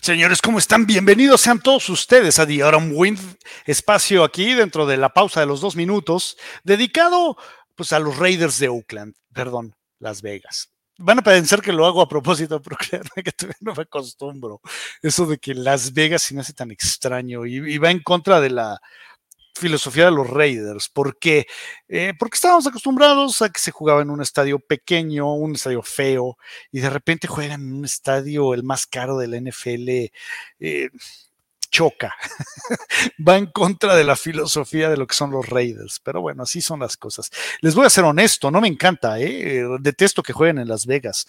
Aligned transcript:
Señores, 0.00 0.42
¿cómo 0.42 0.58
están? 0.58 0.86
Bienvenidos 0.86 1.40
sean 1.40 1.60
todos 1.60 1.88
ustedes 1.88 2.38
a 2.38 2.46
The 2.46 2.62
Autumn 2.62 2.92
Wind, 2.94 3.18
espacio 3.64 4.22
aquí 4.22 4.52
dentro 4.54 4.84
de 4.84 4.98
la 4.98 5.14
pausa 5.14 5.40
de 5.40 5.46
los 5.46 5.60
dos 5.60 5.76
minutos, 5.76 6.36
dedicado 6.62 7.36
pues 7.74 7.92
a 7.92 7.98
los 7.98 8.18
Raiders 8.18 8.58
de 8.58 8.68
Oakland, 8.68 9.14
perdón, 9.32 9.74
Las 9.98 10.20
Vegas. 10.20 10.70
Van 10.98 11.18
a 11.18 11.22
pensar 11.22 11.62
que 11.62 11.72
lo 11.72 11.86
hago 11.86 12.02
a 12.02 12.08
propósito, 12.08 12.60
pero 12.60 12.76
créanme 12.80 13.22
que 13.24 13.32
todavía 13.32 13.56
no 13.60 13.74
me 13.74 13.82
acostumbro. 13.82 14.60
Eso 15.02 15.26
de 15.26 15.38
que 15.38 15.54
Las 15.54 15.92
Vegas 15.92 16.22
se 16.22 16.34
me 16.34 16.42
hace 16.42 16.52
tan 16.52 16.70
extraño 16.70 17.46
y, 17.46 17.56
y 17.56 17.78
va 17.78 17.90
en 17.90 18.02
contra 18.02 18.40
de 18.40 18.50
la, 18.50 18.80
filosofía 19.54 20.06
de 20.06 20.10
los 20.10 20.28
Raiders. 20.28 20.88
¿Por 20.88 21.18
qué? 21.18 21.46
Eh, 21.88 22.12
porque 22.18 22.36
estábamos 22.36 22.66
acostumbrados 22.66 23.40
a 23.42 23.50
que 23.50 23.60
se 23.60 23.70
jugaba 23.70 24.02
en 24.02 24.10
un 24.10 24.20
estadio 24.20 24.58
pequeño, 24.58 25.34
un 25.34 25.54
estadio 25.54 25.82
feo, 25.82 26.36
y 26.72 26.80
de 26.80 26.90
repente 26.90 27.28
juegan 27.28 27.62
en 27.62 27.74
un 27.74 27.84
estadio 27.84 28.54
el 28.54 28.62
más 28.62 28.86
caro 28.86 29.18
de 29.18 29.28
la 29.28 29.40
NFL. 29.40 30.10
Eh, 30.60 30.90
choca, 31.70 32.14
va 33.28 33.36
en 33.36 33.46
contra 33.46 33.96
de 33.96 34.04
la 34.04 34.14
filosofía 34.14 34.88
de 34.88 34.96
lo 34.96 35.08
que 35.08 35.16
son 35.16 35.32
los 35.32 35.48
Raiders, 35.48 36.00
pero 36.04 36.20
bueno, 36.20 36.44
así 36.44 36.60
son 36.60 36.78
las 36.78 36.96
cosas. 36.96 37.30
Les 37.62 37.74
voy 37.74 37.84
a 37.84 37.90
ser 37.90 38.04
honesto, 38.04 38.52
no 38.52 38.60
me 38.60 38.68
encanta, 38.68 39.18
¿eh? 39.18 39.64
detesto 39.80 40.22
que 40.22 40.32
jueguen 40.32 40.58
en 40.58 40.68
Las 40.68 40.86
Vegas, 40.86 41.26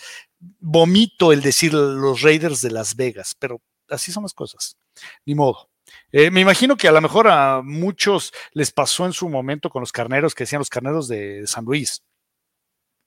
vomito 0.60 1.32
el 1.34 1.42
decir 1.42 1.74
los 1.74 2.22
Raiders 2.22 2.62
de 2.62 2.70
Las 2.70 2.96
Vegas, 2.96 3.36
pero 3.40 3.60
así 3.90 4.12
son 4.12 4.22
las 4.22 4.36
cosas, 4.36 4.78
ni 5.26 5.34
modo. 5.34 5.68
Eh, 6.12 6.32
me 6.32 6.42
imagino 6.42 6.78
que 6.78 6.88
a 6.88 6.92
lo 6.92 7.02
mejor 7.02 7.28
a 7.28 7.62
muchos 7.64 8.34
les 8.54 8.72
pasó 8.72 9.06
en 9.06 9.14
su 9.14 9.30
momento 9.30 9.70
con 9.70 9.82
los 9.82 9.92
carneros 9.92 10.34
que 10.34 10.44
decían 10.44 10.60
los 10.60 10.70
carneros 10.70 11.08
de 11.08 11.46
San 11.46 11.66
Luis. 11.66 12.04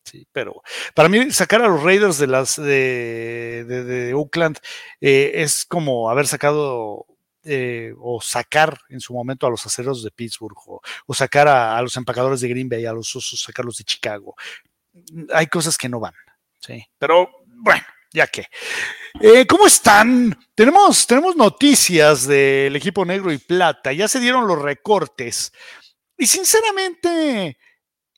Sí, 0.05 0.27
pero 0.33 0.63
para 0.95 1.09
mí 1.09 1.31
sacar 1.31 1.61
a 1.63 1.69
los 1.69 1.83
Raiders 1.83 2.19
de 2.19 2.27
las 2.27 2.57
de, 2.57 4.13
Oakland 4.15 4.59
eh, 5.01 5.33
es 5.35 5.67
como 5.67 6.11
haber 6.11 6.27
sacado 6.27 7.07
eh, 7.45 7.95
o 7.99 8.21
sacar 8.21 8.79
en 8.89 9.01
su 9.01 9.13
momento 9.13 9.47
a 9.47 9.51
los 9.51 9.65
aceros 9.65 10.03
de 10.03 10.11
Pittsburgh 10.11 10.57
o, 10.67 10.81
sacar 11.15 11.47
a, 11.49 11.81
los 11.83 11.97
empacadores 11.97 12.41
de 12.41 12.49
Green 12.49 12.69
Bay, 12.69 12.87
a 12.87 12.93
los 12.93 13.15
osos, 13.15 13.41
sacarlos 13.41 13.77
de 13.79 13.85
Chicago. 13.85 14.35
Hay 15.33 15.47
cosas 15.47 15.77
que 15.79 15.89
no 15.89 16.01
van. 16.01 16.15
Sí, 16.59 16.85
pero 16.99 17.31
bueno, 17.47 17.83
ya 18.19 18.27
que. 18.27 18.47
Eh, 19.21 19.47
¿Cómo 19.47 19.67
están? 19.67 20.37
Tenemos, 20.55 21.07
tenemos 21.07 21.37
noticias 21.37 22.27
del 22.27 22.75
equipo 22.77 23.05
negro 23.05 23.33
y 23.33 23.39
plata. 23.39 23.93
Ya 23.93 24.09
se 24.09 24.21
dieron 24.21 24.47
los 24.47 24.61
recortes. 24.61 25.53
Y 26.17 26.27
sinceramente, 26.27 27.59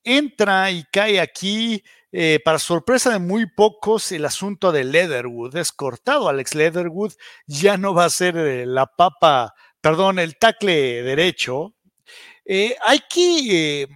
entra 0.02 0.70
y 0.70 0.84
cae 0.90 1.20
aquí, 1.20 1.84
eh, 2.12 2.40
para 2.44 2.58
sorpresa 2.58 3.10
de 3.10 3.18
muy 3.18 3.46
pocos, 3.46 4.10
el 4.12 4.24
asunto 4.24 4.72
de 4.72 4.84
Leatherwood. 4.84 5.56
Es 5.56 5.70
cortado. 5.70 6.28
Alex 6.28 6.54
Leatherwood 6.54 7.12
ya 7.46 7.76
no 7.76 7.94
va 7.94 8.06
a 8.06 8.10
ser 8.10 8.36
eh, 8.36 8.66
la 8.66 8.86
papa, 8.86 9.54
perdón, 9.80 10.18
el 10.18 10.38
tacle 10.38 11.02
derecho. 11.02 11.74
hay 12.46 13.00
que 13.08 13.86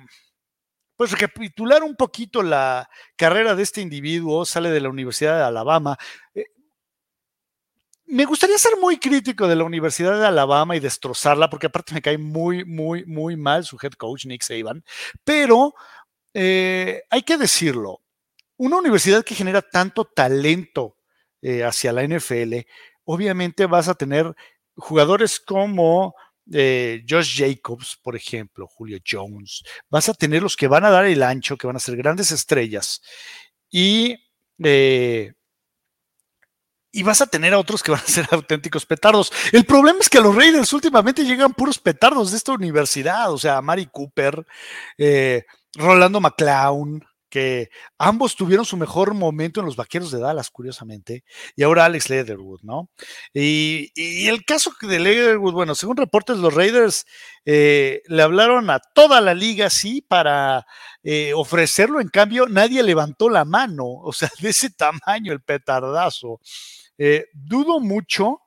pues 0.96 1.10
recapitular 1.10 1.82
un 1.82 1.96
poquito 1.96 2.42
la 2.42 2.88
carrera 3.16 3.54
de 3.54 3.62
este 3.62 3.80
individuo, 3.80 4.44
sale 4.44 4.70
de 4.70 4.80
la 4.80 4.88
Universidad 4.88 5.36
de 5.38 5.44
Alabama. 5.44 5.96
Eh, 6.34 6.46
me 8.06 8.24
gustaría 8.26 8.58
ser 8.58 8.76
muy 8.80 8.98
crítico 8.98 9.48
de 9.48 9.56
la 9.56 9.64
Universidad 9.64 10.18
de 10.18 10.26
Alabama 10.26 10.76
y 10.76 10.80
destrozarla, 10.80 11.48
porque 11.48 11.66
aparte 11.66 11.94
me 11.94 12.02
cae 12.02 12.18
muy, 12.18 12.64
muy, 12.64 13.04
muy 13.06 13.36
mal 13.36 13.64
su 13.64 13.78
head 13.82 13.92
coach, 13.92 14.26
Nick 14.26 14.42
Saban, 14.42 14.84
pero 15.24 15.74
eh, 16.34 17.02
hay 17.10 17.22
que 17.22 17.38
decirlo, 17.38 18.02
una 18.56 18.76
universidad 18.76 19.24
que 19.24 19.34
genera 19.34 19.62
tanto 19.62 20.04
talento 20.04 20.96
eh, 21.42 21.64
hacia 21.64 21.92
la 21.92 22.02
NFL, 22.02 22.66
obviamente 23.04 23.66
vas 23.66 23.88
a 23.88 23.94
tener 23.94 24.34
jugadores 24.76 25.40
como 25.40 26.14
Josh 26.46 27.38
Jacobs, 27.38 27.98
por 28.02 28.16
ejemplo, 28.16 28.66
Julio 28.66 28.98
Jones, 29.06 29.62
vas 29.88 30.08
a 30.08 30.14
tener 30.14 30.42
los 30.42 30.56
que 30.56 30.68
van 30.68 30.84
a 30.84 30.90
dar 30.90 31.06
el 31.06 31.22
ancho, 31.22 31.56
que 31.56 31.66
van 31.66 31.76
a 31.76 31.80
ser 31.80 31.96
grandes 31.96 32.30
estrellas, 32.30 33.00
y, 33.70 34.16
eh, 34.62 35.32
y 36.92 37.02
vas 37.02 37.20
a 37.20 37.26
tener 37.26 37.54
a 37.54 37.58
otros 37.58 37.82
que 37.82 37.90
van 37.92 38.00
a 38.00 38.06
ser 38.06 38.28
auténticos 38.30 38.86
petardos. 38.86 39.32
El 39.52 39.64
problema 39.64 40.00
es 40.00 40.08
que 40.08 40.18
a 40.18 40.22
los 40.22 40.34
Raiders 40.34 40.72
últimamente 40.72 41.24
llegan 41.24 41.54
puros 41.54 41.78
petardos 41.78 42.30
de 42.30 42.36
esta 42.36 42.52
universidad, 42.52 43.32
o 43.32 43.38
sea, 43.38 43.60
Mari 43.62 43.86
Cooper, 43.86 44.46
eh, 44.98 45.44
Rolando 45.74 46.20
McClown, 46.20 47.04
que 47.34 47.68
ambos 47.98 48.36
tuvieron 48.36 48.64
su 48.64 48.76
mejor 48.76 49.12
momento 49.12 49.58
en 49.58 49.66
los 49.66 49.74
Vaqueros 49.74 50.12
de 50.12 50.20
Dallas, 50.20 50.50
curiosamente, 50.50 51.24
y 51.56 51.64
ahora 51.64 51.84
Alex 51.84 52.08
Leatherwood, 52.08 52.60
¿no? 52.62 52.90
Y, 53.32 53.90
el 54.28 54.44
caso 54.44 54.72
de 54.80 55.00
Leatherwood, 55.00 55.52
bueno, 55.52 55.74
según 55.74 55.96
reportes, 55.96 56.38
los 56.38 56.54
Raiders 56.54 57.06
eh, 57.44 58.02
le 58.06 58.22
hablaron 58.22 58.70
a 58.70 58.78
toda 58.78 59.20
la 59.20 59.34
liga, 59.34 59.68
sí, 59.68 60.00
para 60.00 60.64
eh, 61.02 61.32
ofrecerlo, 61.34 62.00
en 62.00 62.06
cambio, 62.06 62.46
nadie 62.46 62.84
levantó 62.84 63.28
la 63.28 63.44
mano, 63.44 63.84
o 63.84 64.12
sea, 64.12 64.30
de 64.40 64.50
ese 64.50 64.70
tamaño 64.70 65.32
el 65.32 65.42
petardazo. 65.42 66.38
Eh, 66.98 67.26
dudo 67.32 67.80
mucho 67.80 68.42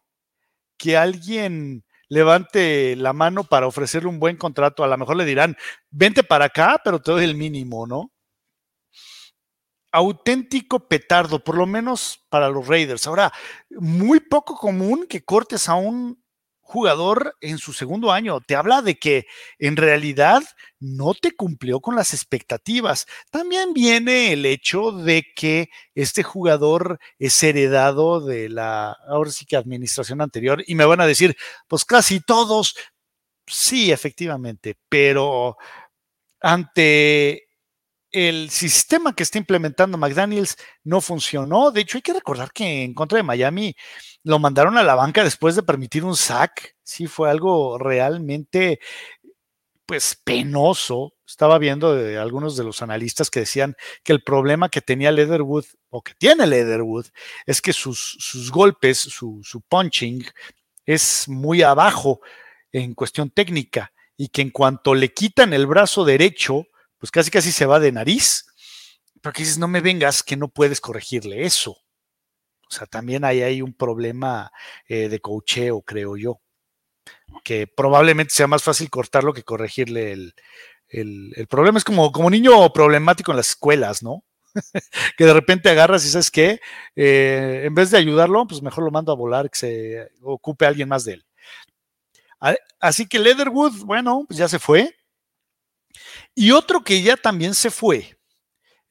que 0.77 0.95
alguien 0.95 1.83
levante 2.07 2.95
la 2.95 3.11
mano 3.11 3.43
para 3.43 3.67
ofrecerle 3.67 4.07
un 4.07 4.19
buen 4.19 4.37
contrato. 4.37 4.85
A 4.85 4.87
lo 4.87 4.97
mejor 4.97 5.17
le 5.17 5.25
dirán, 5.25 5.57
vente 5.89 6.23
para 6.23 6.45
acá, 6.45 6.79
pero 6.81 7.01
te 7.01 7.11
doy 7.11 7.25
el 7.25 7.35
mínimo, 7.35 7.85
¿no? 7.85 8.13
Auténtico 9.97 10.87
petardo, 10.87 11.43
por 11.43 11.57
lo 11.57 11.65
menos 11.65 12.25
para 12.29 12.49
los 12.49 12.67
Raiders. 12.67 13.07
Ahora, 13.07 13.33
muy 13.69 14.19
poco 14.19 14.55
común 14.55 15.05
que 15.07 15.23
cortes 15.23 15.69
a 15.69 15.75
un 15.75 16.21
jugador 16.67 17.33
en 17.39 17.59
su 17.59 17.71
segundo 17.71 18.11
año. 18.11 18.41
Te 18.41 18.55
habla 18.55 18.81
de 18.81 18.99
que 18.99 19.25
en 19.57 19.77
realidad 19.77 20.43
no 20.79 21.13
te 21.13 21.31
cumplió 21.33 21.79
con 21.79 21.95
las 21.95 22.13
expectativas. 22.13 23.05
También 23.31 23.73
viene 23.73 24.33
el 24.33 24.45
hecho 24.45 24.91
de 24.91 25.23
que 25.33 25.69
este 25.95 26.23
jugador 26.23 26.99
es 27.19 27.41
heredado 27.41 28.19
de 28.19 28.49
la, 28.49 28.97
ahora 29.07 29.31
sí 29.31 29.45
que 29.45 29.55
administración 29.55 30.21
anterior, 30.21 30.61
y 30.67 30.75
me 30.75 30.85
van 30.85 30.99
a 30.99 31.07
decir, 31.07 31.37
pues 31.69 31.85
casi 31.85 32.19
todos, 32.19 32.75
sí, 33.47 33.91
efectivamente, 33.93 34.75
pero 34.89 35.55
ante 36.41 37.46
el 38.17 38.49
sistema 38.49 39.13
que 39.13 39.21
está 39.21 39.37
implementando 39.37 39.97
McDaniels 39.97 40.57
no 40.83 41.01
funcionó. 41.01 41.69
De 41.69 41.81
hecho, 41.81 41.99
hay 41.99 42.01
que 42.01 42.13
recordar 42.13 42.51
que 42.51 42.83
en 42.83 42.95
contra 42.95 43.17
de 43.17 43.23
Miami 43.23 43.75
lo 44.23 44.39
mandaron 44.39 44.75
a 44.77 44.83
la 44.83 44.95
banca 44.95 45.23
después 45.23 45.55
de 45.55 45.61
permitir 45.61 46.03
un 46.03 46.15
sack. 46.15 46.75
Sí, 46.81 47.05
fue 47.05 47.29
algo 47.29 47.77
realmente, 47.77 48.79
pues, 49.85 50.19
penoso. 50.23 51.13
Estaba 51.27 51.59
viendo 51.59 51.93
de 51.93 52.17
algunos 52.17 52.57
de 52.57 52.63
los 52.63 52.81
analistas 52.81 53.29
que 53.29 53.41
decían 53.41 53.75
que 54.03 54.13
el 54.13 54.23
problema 54.23 54.69
que 54.69 54.81
tenía 54.81 55.11
Leatherwood, 55.11 55.65
o 55.89 56.01
que 56.01 56.13
tiene 56.17 56.47
Leatherwood, 56.47 57.05
es 57.45 57.61
que 57.61 57.73
sus, 57.73 58.17
sus 58.19 58.51
golpes, 58.51 58.97
su, 58.97 59.41
su 59.43 59.61
punching, 59.61 60.25
es 60.87 61.27
muy 61.27 61.61
abajo 61.61 62.21
en 62.71 62.95
cuestión 62.95 63.29
técnica 63.29 63.91
y 64.15 64.29
que 64.29 64.41
en 64.41 64.49
cuanto 64.49 64.95
le 64.95 65.13
quitan 65.13 65.53
el 65.53 65.67
brazo 65.67 66.03
derecho, 66.03 66.65
pues 66.97 67.11
casi 67.11 67.31
casi 67.31 67.51
se 67.51 67.65
va 67.65 67.79
de 67.79 67.91
nariz. 67.91 68.45
Pero 69.21 69.33
que 69.33 69.43
dices, 69.43 69.57
no 69.57 69.67
me 69.67 69.81
vengas 69.81 70.23
que 70.23 70.37
no 70.37 70.47
puedes 70.47 70.81
corregirle 70.81 71.45
eso. 71.45 71.71
O 71.71 72.71
sea, 72.71 72.85
también 72.85 73.23
ahí 73.23 73.41
hay 73.41 73.61
un 73.61 73.73
problema 73.73 74.51
eh, 74.87 75.09
de 75.09 75.19
cocheo, 75.19 75.81
creo 75.81 76.17
yo. 76.17 76.41
Que 77.43 77.67
probablemente 77.67 78.33
sea 78.33 78.47
más 78.47 78.63
fácil 78.63 78.89
cortarlo 78.89 79.33
que 79.33 79.43
corregirle 79.43 80.11
el, 80.11 80.33
el, 80.89 81.47
problema. 81.47 81.77
Es 81.77 81.83
como, 81.83 82.11
como 82.11 82.29
niño 82.29 82.71
problemático 82.73 83.31
en 83.31 83.37
las 83.37 83.49
escuelas, 83.49 84.03
¿no? 84.03 84.23
que 85.17 85.25
de 85.25 85.33
repente 85.33 85.69
agarras 85.69 86.05
y 86.05 86.09
sabes 86.09 86.31
qué, 86.31 86.59
eh, 86.95 87.63
en 87.65 87.75
vez 87.75 87.91
de 87.91 87.97
ayudarlo, 87.97 88.47
pues 88.47 88.61
mejor 88.61 88.83
lo 88.83 88.91
mando 88.91 89.11
a 89.11 89.15
volar, 89.15 89.49
que 89.49 89.57
se 89.57 90.11
ocupe 90.21 90.65
alguien 90.65 90.89
más 90.89 91.03
de 91.03 91.13
él. 91.13 91.25
Así 92.79 93.07
que 93.07 93.19
Leatherwood, 93.19 93.83
bueno, 93.85 94.25
pues 94.27 94.37
ya 94.37 94.47
se 94.47 94.59
fue. 94.59 94.95
Y 96.39 96.51
otro 96.51 96.83
que 96.83 97.01
ya 97.01 97.17
también 97.17 97.55
se 97.55 97.71
fue 97.71 98.15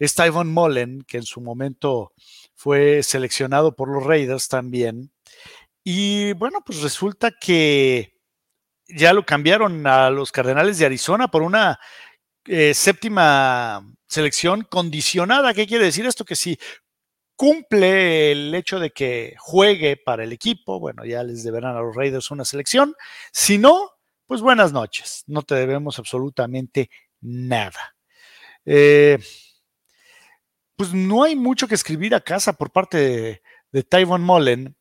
es 0.00 0.16
Tyvon 0.16 0.52
Mullen, 0.52 1.02
que 1.02 1.18
en 1.18 1.22
su 1.22 1.40
momento 1.40 2.12
fue 2.56 3.04
seleccionado 3.04 3.76
por 3.76 3.88
los 3.88 4.02
Raiders 4.02 4.48
también. 4.48 5.12
Y 5.84 6.32
bueno, 6.32 6.58
pues 6.66 6.82
resulta 6.82 7.30
que 7.30 8.18
ya 8.88 9.12
lo 9.12 9.24
cambiaron 9.24 9.86
a 9.86 10.10
los 10.10 10.32
Cardenales 10.32 10.80
de 10.80 10.86
Arizona 10.86 11.28
por 11.28 11.42
una 11.42 11.78
eh, 12.46 12.74
séptima 12.74 13.94
selección 14.08 14.62
condicionada. 14.62 15.54
¿Qué 15.54 15.68
quiere 15.68 15.84
decir 15.84 16.04
esto? 16.04 16.24
Que 16.24 16.34
si 16.34 16.58
cumple 17.36 18.32
el 18.32 18.52
hecho 18.56 18.80
de 18.80 18.90
que 18.90 19.36
juegue 19.38 19.96
para 19.96 20.24
el 20.24 20.32
equipo, 20.32 20.80
bueno, 20.80 21.04
ya 21.04 21.22
les 21.22 21.44
deberán 21.44 21.76
a 21.76 21.80
los 21.80 21.94
Raiders 21.94 22.32
una 22.32 22.44
selección. 22.44 22.96
Si 23.30 23.56
no, 23.56 23.92
pues 24.26 24.40
buenas 24.40 24.72
noches. 24.72 25.22
No 25.28 25.42
te 25.42 25.54
debemos 25.54 26.00
absolutamente 26.00 26.90
nada. 26.90 27.05
Eh, 28.64 29.18
pues 30.76 30.92
no 30.92 31.22
hay 31.22 31.36
mucho 31.36 31.68
que 31.68 31.74
escribir 31.74 32.14
a 32.14 32.20
casa 32.20 32.52
por 32.52 32.70
parte 32.70 32.98
de, 32.98 33.42
de 33.72 33.82
Tyvon 33.82 34.22
Mullen. 34.22 34.76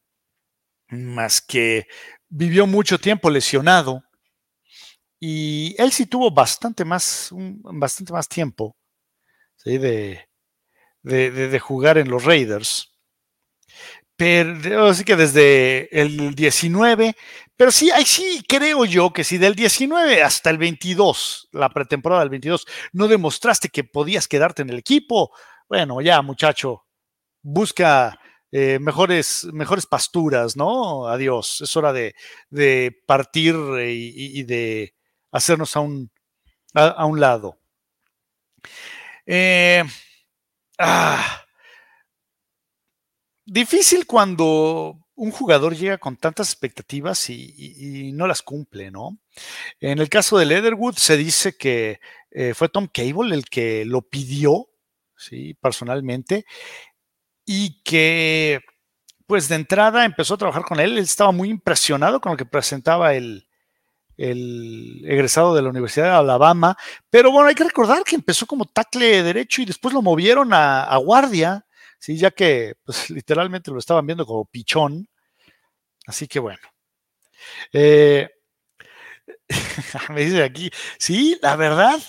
más 0.90 1.42
que 1.42 1.88
vivió 2.30 2.68
mucho 2.68 3.00
tiempo 3.00 3.30
lesionado 3.30 4.04
y 5.20 5.76
él 5.78 5.92
sí 5.92 6.06
tuvo 6.06 6.32
bastante 6.32 6.86
más, 6.86 7.30
bastante 7.32 8.14
más 8.14 8.28
tiempo 8.28 8.76
de, 9.64 10.28
de, 11.02 11.60
jugar 11.60 11.98
en 11.98 12.10
los 12.10 12.24
Raiders. 12.24 12.94
Pero 14.16 14.86
así 14.86 15.04
que 15.04 15.16
desde 15.16 15.90
el 16.00 16.36
19, 16.36 17.16
pero 17.57 17.72
sí, 17.72 17.90
ahí 17.92 18.06
sí 18.06 18.44
creo 18.48 18.86
yo 18.86 19.13
que 19.13 19.24
si 19.24 19.38
del 19.38 19.56
19 19.56 20.22
hasta 20.22 20.50
el 20.50 20.57
22, 20.57 21.50
la 21.54 21.69
pretemporada 21.69 22.22
del 22.22 22.30
22, 22.30 22.66
no 22.94 23.07
demostraste 23.07 23.69
que 23.69 23.84
podías 23.84 24.28
quedarte 24.28 24.62
en 24.62 24.69
el 24.69 24.80
equipo, 24.80 25.31
bueno, 25.69 26.02
ya 26.02 26.22
muchacho, 26.22 26.86
busca 27.42 28.19
eh, 28.52 28.80
mejores, 28.80 29.46
mejores 29.54 29.86
pasturas, 29.86 30.56
¿no? 30.57 31.07
Adiós, 31.07 31.62
es 31.62 31.75
hora 31.78 31.94
de, 31.94 32.13
partir 33.06 33.56
y, 33.88 34.44
de 34.44 34.94
hacernos 35.31 35.75
a 35.75 35.80
un, 35.81 36.12
a, 36.74 37.06
un 37.06 37.19
lado. 37.19 37.60
Eh, 39.25 39.84
ah, 40.80 41.46
difícil 43.46 44.06
cuando 44.06 45.05
un 45.15 45.31
jugador 45.31 45.75
llega 45.75 45.97
con 45.97 46.17
tantas 46.17 46.50
expectativas 46.50 47.29
y, 47.29 48.12
no 48.13 48.27
las 48.27 48.41
cumple, 48.41 48.91
¿no? 48.91 49.17
En 49.79 50.00
el 50.00 50.09
caso 50.09 50.38
de 50.38 50.45
Leatherwood 50.45 50.95
se 50.95 51.17
dice 51.17 51.56
que 51.57 52.00
eh, 52.31 52.53
fue 52.53 52.69
Tom 52.69 52.88
Cable 52.94 53.33
el 53.33 53.45
que 53.45 53.85
lo 53.85 54.01
pidió, 54.01 54.67
¿sí? 55.15 55.53
Personalmente, 55.56 56.45
y 57.45 57.81
que, 57.83 58.62
pues 59.25 59.47
de 59.47 59.56
entrada 59.56 60.06
empezó 60.06 60.33
a 60.33 60.38
trabajar 60.38 60.63
con 60.63 60.79
él, 60.79 60.94
él 60.94 61.00
estaba 61.00 61.31
muy 61.31 61.50
impresionado 61.50 62.19
con 62.19 62.33
lo 62.33 62.38
que 62.38 62.45
presentaba 62.45 63.13
el, 63.13 63.47
el 64.17 65.03
egresado 65.06 65.56
de 65.56 65.62
la 65.62 65.69
Universidad 65.69 66.06
de 66.06 66.12
Alabama, 66.12 66.77
pero 67.09 67.31
bueno, 67.31 67.47
hay 67.47 67.56
que 67.56 67.63
recordar 67.63 68.03
que 68.03 68.15
empezó 68.15 68.45
como 68.45 68.65
tackle 68.65 69.23
derecho 69.23 69.62
y 69.62 69.65
después 69.65 69.94
lo 69.94 70.01
movieron 70.01 70.50
a 70.53 70.95
guardia, 70.97 71.64
¿sí? 72.06 72.18
ya 72.18 72.30
que 72.30 72.75
pues, 72.84 73.10
literalmente 73.10 73.72
lo 73.72 73.80
estaban 73.80 74.06
viendo 74.06 74.25
como 74.25 74.46
pichón. 74.46 75.07
Así 76.06 76.28
que 76.28 76.40
bueno. 76.40 76.62
Eh, 77.74 78.30
me 80.13 80.25
dice 80.25 80.44
aquí, 80.44 80.69
sí, 81.00 81.38
la 81.42 81.56
verdad, 81.56 82.00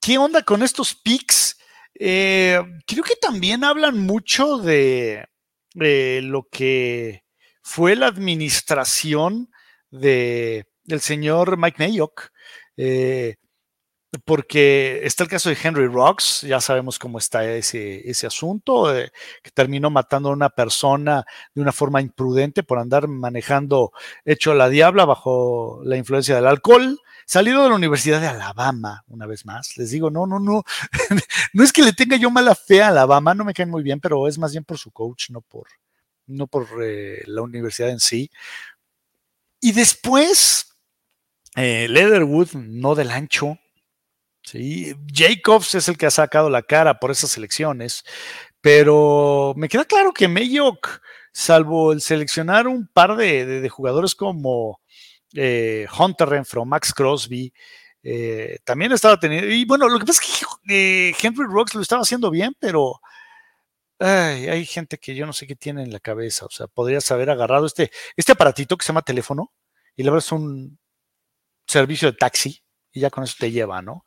¿qué 0.00 0.16
onda 0.16 0.42
con 0.42 0.62
estos 0.62 0.94
pics? 0.94 1.58
Eh, 1.94 2.60
creo 2.86 3.02
que 3.02 3.16
también 3.16 3.64
hablan 3.64 3.98
mucho 3.98 4.58
de, 4.58 5.26
lo 5.74 6.48
que 6.50 7.24
fue 7.62 7.96
la 7.96 8.06
administración 8.06 9.50
de, 9.90 10.66
del 10.84 11.00
señor 11.00 11.56
Mike 11.58 11.84
Mayock. 11.84 12.30
Eh, 12.76 13.36
porque 14.18 15.00
está 15.04 15.24
el 15.24 15.30
caso 15.30 15.48
de 15.48 15.56
Henry 15.62 15.86
Rocks, 15.86 16.42
ya 16.42 16.60
sabemos 16.60 16.98
cómo 16.98 17.18
está 17.18 17.44
ese, 17.50 18.08
ese 18.08 18.26
asunto, 18.26 18.94
eh, 18.94 19.10
que 19.42 19.50
terminó 19.50 19.90
matando 19.90 20.28
a 20.28 20.32
una 20.32 20.50
persona 20.50 21.24
de 21.54 21.62
una 21.62 21.72
forma 21.72 22.00
imprudente 22.02 22.62
por 22.62 22.78
andar 22.78 23.08
manejando 23.08 23.92
hecho 24.24 24.54
la 24.54 24.68
diabla 24.68 25.06
bajo 25.06 25.80
la 25.84 25.96
influencia 25.96 26.36
del 26.36 26.46
alcohol, 26.46 27.00
salido 27.24 27.62
de 27.62 27.70
la 27.70 27.74
Universidad 27.74 28.20
de 28.20 28.26
Alabama, 28.26 29.02
una 29.08 29.26
vez 29.26 29.46
más. 29.46 29.76
Les 29.78 29.90
digo, 29.90 30.10
no, 30.10 30.26
no, 30.26 30.38
no, 30.38 30.62
no 31.54 31.64
es 31.64 31.72
que 31.72 31.82
le 31.82 31.94
tenga 31.94 32.16
yo 32.16 32.30
mala 32.30 32.54
fe 32.54 32.82
a 32.82 32.88
Alabama, 32.88 33.34
no 33.34 33.44
me 33.44 33.54
caen 33.54 33.70
muy 33.70 33.82
bien, 33.82 34.00
pero 34.00 34.28
es 34.28 34.38
más 34.38 34.52
bien 34.52 34.64
por 34.64 34.76
su 34.76 34.90
coach, 34.90 35.30
no 35.30 35.40
por, 35.40 35.68
no 36.26 36.46
por 36.46 36.66
eh, 36.82 37.22
la 37.26 37.40
universidad 37.40 37.88
en 37.88 38.00
sí. 38.00 38.30
Y 39.58 39.72
después, 39.72 40.76
eh, 41.56 41.86
Leatherwood, 41.88 42.52
no 42.54 42.94
del 42.94 43.10
ancho, 43.10 43.58
Sí, 44.44 44.94
Jacobs 45.12 45.74
es 45.74 45.88
el 45.88 45.96
que 45.96 46.06
ha 46.06 46.10
sacado 46.10 46.50
la 46.50 46.62
cara 46.62 46.98
por 46.98 47.10
esas 47.10 47.36
elecciones, 47.36 48.04
pero 48.60 49.54
me 49.56 49.68
queda 49.68 49.84
claro 49.84 50.12
que 50.12 50.28
Mayock, 50.28 51.00
salvo 51.32 51.92
el 51.92 52.00
seleccionar 52.00 52.66
un 52.68 52.88
par 52.88 53.16
de, 53.16 53.68
jugadores 53.68 54.14
como 54.14 54.80
eh, 55.34 55.86
Hunter 55.98 56.28
Renfro, 56.28 56.64
Max 56.64 56.92
Crosby, 56.92 57.52
eh, 58.02 58.58
también 58.64 58.92
estaba 58.92 59.18
teniendo. 59.18 59.48
Y 59.48 59.64
bueno, 59.64 59.88
lo 59.88 59.98
que 59.98 60.06
pasa 60.06 60.22
es 60.22 60.28
que 60.66 60.74
eh, 60.74 61.14
Henry 61.22 61.46
Rocks 61.48 61.74
lo 61.74 61.82
estaba 61.82 62.02
haciendo 62.02 62.30
bien, 62.30 62.56
pero 62.58 63.00
hay 64.00 64.66
gente 64.66 64.98
que 64.98 65.14
yo 65.14 65.26
no 65.26 65.32
sé 65.32 65.46
qué 65.46 65.54
tiene 65.54 65.82
en 65.84 65.92
la 65.92 66.00
cabeza. 66.00 66.46
O 66.46 66.50
sea, 66.50 66.66
podrías 66.66 67.10
haber 67.12 67.30
agarrado 67.30 67.66
este, 67.66 67.92
este 68.16 68.32
aparatito 68.32 68.76
que 68.76 68.84
se 68.84 68.88
llama 68.88 69.02
teléfono 69.02 69.52
y 69.96 70.02
le 70.02 70.08
abres 70.08 70.32
un 70.32 70.78
servicio 71.66 72.10
de 72.10 72.16
taxi 72.16 72.62
y 72.92 73.00
ya 73.00 73.10
con 73.10 73.24
eso 73.24 73.36
te 73.38 73.50
lleva, 73.50 73.82
¿no? 73.82 74.04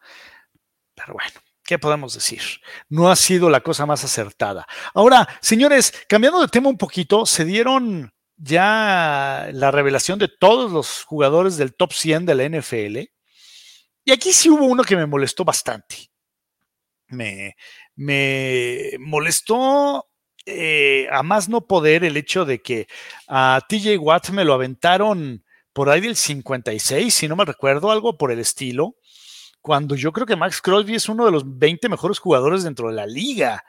Pero 0.94 1.14
bueno. 1.14 1.40
¿Qué 1.66 1.80
podemos 1.80 2.14
decir? 2.14 2.42
No 2.90 3.10
ha 3.10 3.16
sido 3.16 3.50
la 3.50 3.62
cosa 3.62 3.88
más 3.88 4.04
acertada. 4.04 4.68
Ahora, 4.94 5.28
señores, 5.42 5.92
cambiando 6.08 6.40
de 6.40 6.48
tema 6.48 6.70
un 6.70 6.78
poquito, 6.78 7.26
se 7.26 7.44
dieron 7.44 8.14
ya 8.38 9.50
la 9.52 9.72
revelación 9.72 10.20
de 10.20 10.28
todos 10.28 10.72
los 10.72 11.04
jugadores 11.04 11.58
del 11.58 11.74
top 11.74 11.92
100 11.92 12.28
de 12.28 12.36
la 12.36 12.50
NFL. 12.50 12.98
Y 14.04 14.12
aquí 14.12 14.32
sí 14.32 14.50
hubo 14.50 14.66
uno 14.66 14.84
que 14.84 14.96
me 14.96 15.08
molestó 15.08 15.44
bastante. 15.44 16.12
Me, 17.08 17.56
me 17.96 18.92
molestó 19.00 20.08
eh, 20.46 21.08
a 21.12 21.24
más 21.24 21.50
no 21.50 21.66
poder 21.66 22.04
el 22.04 22.18
hecho 22.18 22.46
de 22.46 22.62
que 22.62 22.88
a 23.28 23.62
TJ 23.68 23.98
Watt 23.98 24.30
me 24.30 24.46
lo 24.46 24.54
aventaron 24.54 25.44
por 25.75 25.89
ahí 25.89 26.00
del 26.00 26.16
56, 26.16 27.13
si 27.13 27.27
no 27.27 27.36
me 27.36 27.44
recuerdo, 27.44 27.92
algo 27.92 28.18
por 28.18 28.31
el 28.31 28.39
estilo, 28.39 28.95
cuando 29.60 29.95
yo 29.95 30.13
creo 30.13 30.25
que 30.25 30.38
Max 30.38 30.62
Crosby 30.62 30.95
es 30.95 31.10
uno 31.10 31.25
de 31.25 31.33
los 31.33 31.44
20 31.45 31.89
mejores 31.89 32.18
jugadores 32.18 32.64
dentro 32.64 32.88
de 32.88 32.95
la 32.95 33.06
liga. 33.06 33.61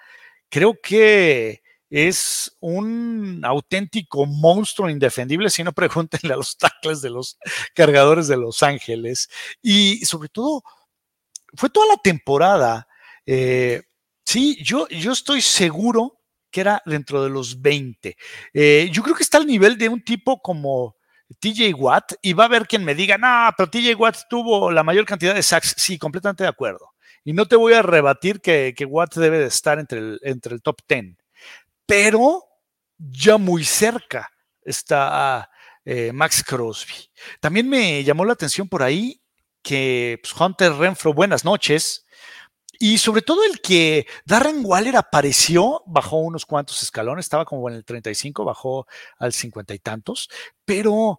Creo 0.48 0.78
que 0.80 1.62
es 1.90 2.56
un 2.60 3.40
auténtico 3.44 4.24
monstruo 4.24 4.88
indefendible, 4.88 5.50
si 5.50 5.64
no 5.64 5.72
pregúntenle 5.74 6.32
a 6.32 6.36
los 6.36 6.56
tackles 6.56 7.00
de 7.00 7.10
los 7.10 7.38
cargadores 7.74 8.28
de 8.28 8.36
Los 8.36 8.62
Ángeles. 8.62 9.28
Y 9.60 10.04
sobre 10.06 10.28
todo, 10.28 10.62
fue 11.54 11.70
toda 11.70 11.88
la 11.88 11.96
temporada. 11.96 12.86
Eh, 13.26 13.82
sí, 14.24 14.62
yo, 14.62 14.86
yo 14.90 15.10
estoy 15.10 15.40
seguro 15.40 16.20
que 16.52 16.60
era 16.60 16.80
dentro 16.86 17.24
de 17.24 17.30
los 17.30 17.60
20. 17.60 18.16
Eh, 18.54 18.90
yo 18.92 19.02
creo 19.02 19.16
que 19.16 19.24
está 19.24 19.38
al 19.38 19.46
nivel 19.48 19.76
de 19.76 19.88
un 19.88 20.04
tipo 20.04 20.40
como 20.40 20.94
TJ 21.40 21.74
Watt 21.74 22.14
y 22.22 22.32
va 22.32 22.44
a 22.44 22.46
haber 22.46 22.66
quien 22.66 22.84
me 22.84 22.94
diga, 22.94 23.18
no, 23.18 23.50
pero 23.56 23.70
TJ 23.70 23.94
Watt 23.96 24.16
tuvo 24.28 24.70
la 24.70 24.82
mayor 24.82 25.04
cantidad 25.04 25.34
de 25.34 25.42
sacks. 25.42 25.74
Sí, 25.76 25.98
completamente 25.98 26.44
de 26.44 26.50
acuerdo. 26.50 26.92
Y 27.24 27.32
no 27.32 27.46
te 27.46 27.56
voy 27.56 27.72
a 27.72 27.82
rebatir 27.82 28.40
que, 28.40 28.74
Watt 28.88 29.16
debe 29.16 29.38
de 29.38 29.46
estar 29.46 29.78
entre 29.78 29.98
el, 29.98 30.20
entre 30.22 30.54
el 30.54 30.62
top 30.62 30.80
10. 30.88 31.16
Pero 31.84 32.44
ya 32.98 33.36
muy 33.36 33.64
cerca 33.64 34.30
está 34.62 35.50
eh, 35.84 36.12
Max 36.12 36.42
Crosby. 36.44 37.10
También 37.40 37.68
me 37.68 38.02
llamó 38.04 38.24
la 38.24 38.32
atención 38.32 38.68
por 38.68 38.82
ahí 38.82 39.20
que 39.62 40.20
pues, 40.22 40.34
Hunter 40.38 40.72
Renfro, 40.72 41.12
buenas 41.12 41.44
noches, 41.44 42.05
y 42.78 42.98
sobre 42.98 43.22
todo 43.22 43.44
el 43.44 43.60
que 43.60 44.06
Darren 44.24 44.62
Waller 44.64 44.96
apareció, 44.96 45.82
bajó 45.86 46.18
unos 46.18 46.46
cuantos 46.46 46.82
escalones, 46.82 47.26
estaba 47.26 47.44
como 47.44 47.68
en 47.68 47.76
el 47.76 47.84
35, 47.84 48.44
bajó 48.44 48.86
al 49.18 49.32
50 49.32 49.74
y 49.74 49.78
tantos, 49.78 50.28
pero 50.64 51.18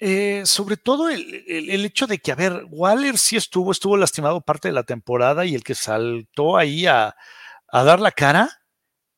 eh, 0.00 0.42
sobre 0.46 0.76
todo 0.76 1.08
el, 1.08 1.84
hecho 1.84 2.06
de 2.06 2.18
que, 2.18 2.30
a 2.32 2.36
ver, 2.36 2.64
Waller 2.70 3.18
sí 3.18 3.36
estuvo, 3.36 3.72
estuvo 3.72 3.96
lastimado 3.96 4.40
parte 4.40 4.68
de 4.68 4.74
la 4.74 4.84
temporada 4.84 5.44
y 5.44 5.54
el 5.54 5.64
que 5.64 5.74
saltó 5.74 6.56
ahí 6.56 6.86
a, 6.86 7.16
dar 7.72 8.00
la 8.00 8.12
cara 8.12 8.50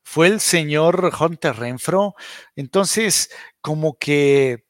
fue 0.03 0.27
el 0.27 0.39
señor 0.39 1.11
Hunter 1.19 1.55
Renfro. 1.55 2.15
Entonces, 2.55 3.31
como 3.61 3.97
que, 3.97 4.65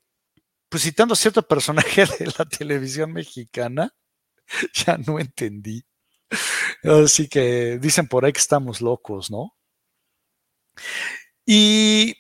pues 0.70 0.84
citando 0.84 1.14
a 1.14 1.18
cierto 1.18 1.48
personaje 1.48 2.06
de 2.20 2.28
la 2.38 2.46
televisión 2.46 3.14
mexicana, 3.14 3.94
ya 4.74 4.98
no 4.98 5.20
entendí. 5.20 5.86
Así 6.84 7.28
que 7.28 7.78
dicen 7.80 8.08
por 8.08 8.26
ahí 8.26 8.34
que 8.34 8.40
estamos 8.40 8.82
locos, 8.82 9.30
¿no? 9.30 9.54
Y 11.46 12.16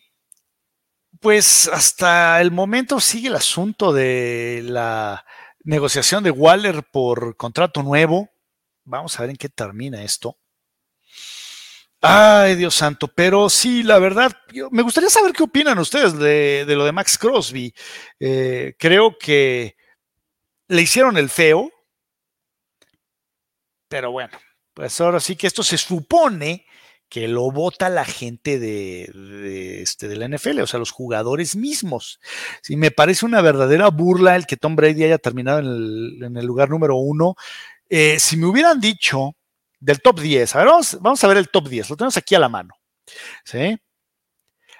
pues 1.19 1.67
hasta 1.67 2.41
el 2.41 2.51
momento 2.51 2.99
sigue 2.99 3.27
el 3.29 3.35
asunto 3.35 3.93
de 3.93 4.61
la 4.65 5.25
negociación 5.63 6.23
de 6.23 6.31
Waller 6.31 6.83
por 6.91 7.37
contrato 7.37 7.83
nuevo. 7.83 8.29
Vamos 8.83 9.17
a 9.17 9.23
ver 9.23 9.31
en 9.31 9.37
qué 9.37 9.49
termina 9.49 10.03
esto. 10.03 10.37
Ay, 12.03 12.55
Dios 12.55 12.73
santo, 12.73 13.07
pero 13.07 13.47
sí, 13.47 13.83
la 13.83 13.99
verdad, 13.99 14.31
me 14.71 14.81
gustaría 14.81 15.09
saber 15.09 15.33
qué 15.33 15.43
opinan 15.43 15.77
ustedes 15.77 16.17
de, 16.17 16.65
lo 16.67 16.83
de 16.83 16.91
Max 16.91 17.15
Crosby. 17.15 17.71
Eh, 18.19 18.73
creo 18.79 19.15
que 19.19 19.75
le 20.67 20.81
hicieron 20.81 21.15
el 21.17 21.29
feo, 21.29 21.69
pero 23.87 24.11
bueno, 24.11 24.35
pues 24.73 24.99
ahora 25.01 25.19
sí 25.19 25.35
que 25.35 25.47
esto 25.47 25.63
se 25.63 25.77
supone 25.77 26.65
que 27.11 27.27
lo 27.27 27.51
vota 27.51 27.89
la 27.89 28.05
gente 28.05 28.57
de, 28.57 29.81
este, 29.81 30.07
de 30.07 30.15
la 30.15 30.29
NFL, 30.29 30.61
o 30.61 30.67
sea, 30.67 30.79
los 30.79 30.91
jugadores 30.91 31.57
mismos. 31.57 32.21
Sí, 32.61 32.77
me 32.77 32.89
parece 32.89 33.25
una 33.25 33.41
verdadera 33.41 33.89
burla 33.89 34.37
el 34.37 34.45
que 34.45 34.55
Tom 34.55 34.77
Brady 34.77 35.03
haya 35.03 35.17
terminado 35.17 35.59
en 35.59 36.37
el, 36.37 36.45
lugar 36.45 36.69
número 36.69 36.95
uno. 36.95 37.35
Eh, 37.89 38.17
si 38.17 38.37
me 38.37 38.45
hubieran 38.45 38.79
dicho 38.79 39.35
del 39.77 40.01
top 40.01 40.21
10, 40.21 40.55
a 40.55 40.59
ver, 40.59 40.67
vamos, 41.01 41.23
a 41.23 41.27
ver 41.27 41.35
el 41.35 41.49
top 41.49 41.67
10, 41.67 41.89
lo 41.89 41.97
tenemos 41.97 42.15
aquí 42.15 42.33
a 42.33 42.39
la 42.39 42.47
mano. 42.47 42.75
¿sí? 43.43 43.77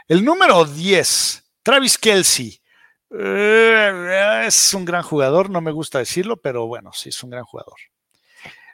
El 0.07 0.23
número 0.23 0.63
10, 0.63 1.51
Travis 1.63 1.97
Kelsey. 1.97 2.61
Eh, 3.09 4.43
es 4.47 4.73
un 4.73 4.85
gran 4.85 5.03
jugador, 5.03 5.49
no 5.49 5.59
me 5.59 5.73
gusta 5.73 5.99
decirlo, 5.99 6.37
pero 6.37 6.65
bueno, 6.65 6.91
sí, 6.93 7.09
es 7.09 7.21
un 7.23 7.31
gran 7.31 7.43
jugador. 7.43 7.75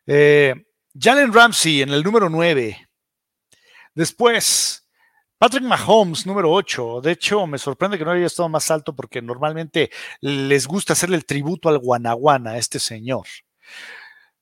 Eh, 0.06 0.67
Jalen 1.00 1.32
Ramsey 1.32 1.82
en 1.82 1.90
el 1.90 2.04
número 2.04 2.30
9. 2.30 2.88
Después, 3.94 4.88
Patrick 5.38 5.64
Mahomes, 5.64 6.26
número 6.26 6.52
8. 6.52 7.02
De 7.02 7.12
hecho, 7.12 7.46
me 7.46 7.60
sorprende 7.60 7.98
que 7.98 8.06
no 8.06 8.12
haya 8.12 8.26
estado 8.26 8.50
más 8.50 8.72
alto 8.72 8.96
porque 8.96 9.22
normalmente 9.22 9.92
les 10.22 10.66
gusta 10.66 10.94
hacerle 10.94 11.18
el 11.18 11.26
tributo 11.26 11.70
al 11.70 11.78
guanaguana 11.78 12.52
a 12.52 12.58
este 12.58 12.80
señor. 12.80 13.28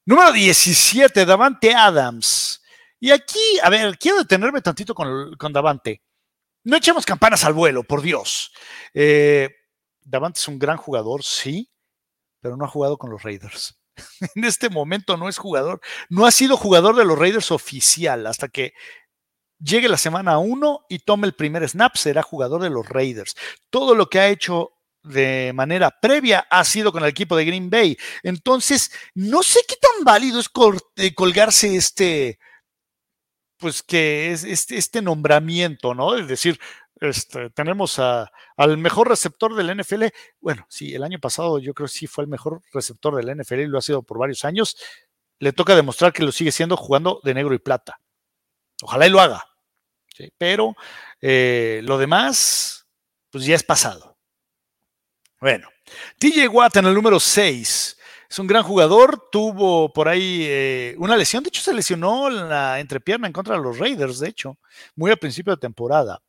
Número 0.05 0.31
17, 0.31 1.25
Davante 1.25 1.73
Adams. 1.73 2.61
Y 2.99 3.11
aquí, 3.11 3.59
a 3.61 3.69
ver, 3.69 3.97
quiero 3.97 4.19
detenerme 4.19 4.61
tantito 4.61 4.95
con, 4.95 5.35
Davante. 5.51 6.01
No 6.63 6.77
echemos 6.77 7.05
campanas 7.05 7.43
al 7.43 7.53
vuelo, 7.53 7.83
por 7.83 8.01
Dios. 8.01 8.51
Eh, 8.93 9.49
Davante 10.01 10.39
es 10.39 10.47
un 10.47 10.57
gran 10.57 10.77
jugador, 10.77 11.23
sí, 11.23 11.69
pero 12.39 12.55
no 12.55 12.65
ha 12.65 12.69
jugado 12.69 12.97
con 12.97 13.09
los 13.09 13.23
Raiders. 13.23 13.77
en 14.35 14.43
este 14.43 14.69
momento 14.69 15.17
no 15.17 15.29
es 15.29 15.37
jugador, 15.37 15.81
no 16.09 16.25
ha 16.25 16.31
sido 16.31 16.57
jugador 16.57 16.95
de 16.95 17.05
los 17.05 17.17
Raiders 17.17 17.51
oficial 17.51 18.27
hasta 18.27 18.47
que 18.47 18.73
llegue 19.59 19.89
la 19.89 19.97
semana 19.97 20.37
1 20.37 20.85
y 20.89 20.99
tome 20.99 21.27
el 21.27 21.35
primer 21.35 21.67
snap, 21.67 21.95
será 21.95 22.21
jugador 22.21 22.61
de 22.61 22.69
los 22.69 22.87
Raiders. 22.87 23.35
Todo 23.69 23.95
lo 23.95 24.09
que 24.09 24.19
ha 24.19 24.27
hecho 24.27 24.71
de 25.03 25.51
manera 25.53 25.91
previa 26.01 26.47
ha 26.49 26.63
sido 26.63 26.91
con 26.91 27.03
el 27.03 27.09
equipo 27.09 27.35
de 27.35 27.45
Green 27.45 27.69
Bay. 27.69 27.97
Entonces, 28.23 28.91
no 29.13 29.43
sé 29.43 29.59
qué 29.67 29.75
tan 29.75 30.03
válido 30.03 30.39
es 30.39 30.49
eh, 30.97 31.13
colgarse 31.13 31.75
este, 31.75 32.39
pues 33.57 33.83
que 33.83 34.31
es 34.31 34.43
este, 34.43 34.77
este, 34.77 35.01
nombramiento, 35.01 35.93
¿no? 35.93 36.15
Es 36.17 36.27
decir, 36.27 36.59
este, 37.01 37.49
tenemos 37.49 37.99
al 37.99 38.77
mejor 38.77 39.09
receptor 39.09 39.55
del 39.55 39.75
NFL. 39.77 40.05
Bueno, 40.39 40.65
sí, 40.69 40.93
el 40.95 41.03
año 41.03 41.19
pasado 41.19 41.59
yo 41.59 41.73
creo 41.73 41.87
que 41.87 41.93
sí 41.93 42.07
fue 42.07 42.23
el 42.23 42.29
mejor 42.29 42.61
receptor 42.71 43.15
del 43.15 43.37
NFL 43.37 43.61
y 43.61 43.67
lo 43.67 43.77
ha 43.77 43.81
sido 43.81 44.03
por 44.03 44.17
varios 44.17 44.45
años. 44.45 44.77
Le 45.39 45.51
toca 45.51 45.75
demostrar 45.75 46.13
que 46.13 46.23
lo 46.23 46.31
sigue 46.31 46.51
siendo 46.51 46.77
jugando 46.77 47.19
de 47.23 47.33
negro 47.33 47.53
y 47.53 47.59
plata. 47.59 47.99
Ojalá 48.81 49.07
y 49.07 49.09
lo 49.09 49.19
haga. 49.19 49.43
Pero 50.37 50.75
eh, 51.21 51.81
lo 51.83 51.97
demás, 51.97 52.87
pues 53.29 53.45
ya 53.45 53.55
es 53.55 53.63
pasado. 53.63 54.17
Bueno, 55.41 55.67
TJ 56.17 56.47
Watt 56.47 56.77
en 56.77 56.85
el 56.85 56.93
número 56.93 57.19
6. 57.19 57.97
Es 58.29 58.39
un 58.39 58.47
gran 58.47 58.63
jugador, 58.63 59.29
tuvo 59.31 59.93
por 59.93 60.07
ahí 60.07 60.45
eh, 60.47 60.95
una 60.97 61.15
lesión, 61.15 61.43
de 61.43 61.49
hecho 61.49 61.61
se 61.61 61.73
lesionó 61.73 62.29
la 62.29 62.79
entrepierna 62.79 63.27
en 63.27 63.33
contra 63.33 63.55
de 63.55 63.61
los 63.61 63.77
Raiders, 63.77 64.19
de 64.19 64.29
hecho, 64.29 64.57
muy 64.95 65.11
al 65.11 65.17
principio 65.17 65.53
de 65.53 65.59
temporada. 65.59 66.19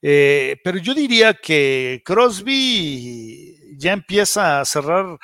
Eh, 0.00 0.56
pero 0.62 0.78
yo 0.78 0.94
diría 0.94 1.34
que 1.34 2.02
Crosby 2.04 3.76
ya 3.76 3.92
empieza 3.92 4.60
a 4.60 4.64
cerrar 4.64 5.18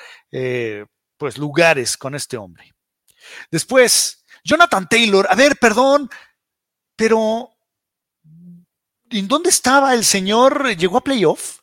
pues 1.17 1.39
lugares 1.39 1.97
con 1.97 2.15
este 2.15 2.37
hombre. 2.37 2.75
Después, 3.51 4.25
Jonathan 4.45 4.89
Taylor, 4.89 5.27
a 5.31 5.35
ver, 5.35 5.57
perdón, 5.57 6.11
pero 6.97 7.51
¿en 9.11 9.29
dónde 9.29 9.49
estaba 9.51 9.95
el 9.95 10.05
señor? 10.05 10.77
¿Llegó 10.77 10.99
a 10.99 11.05
playoff? 11.05 11.61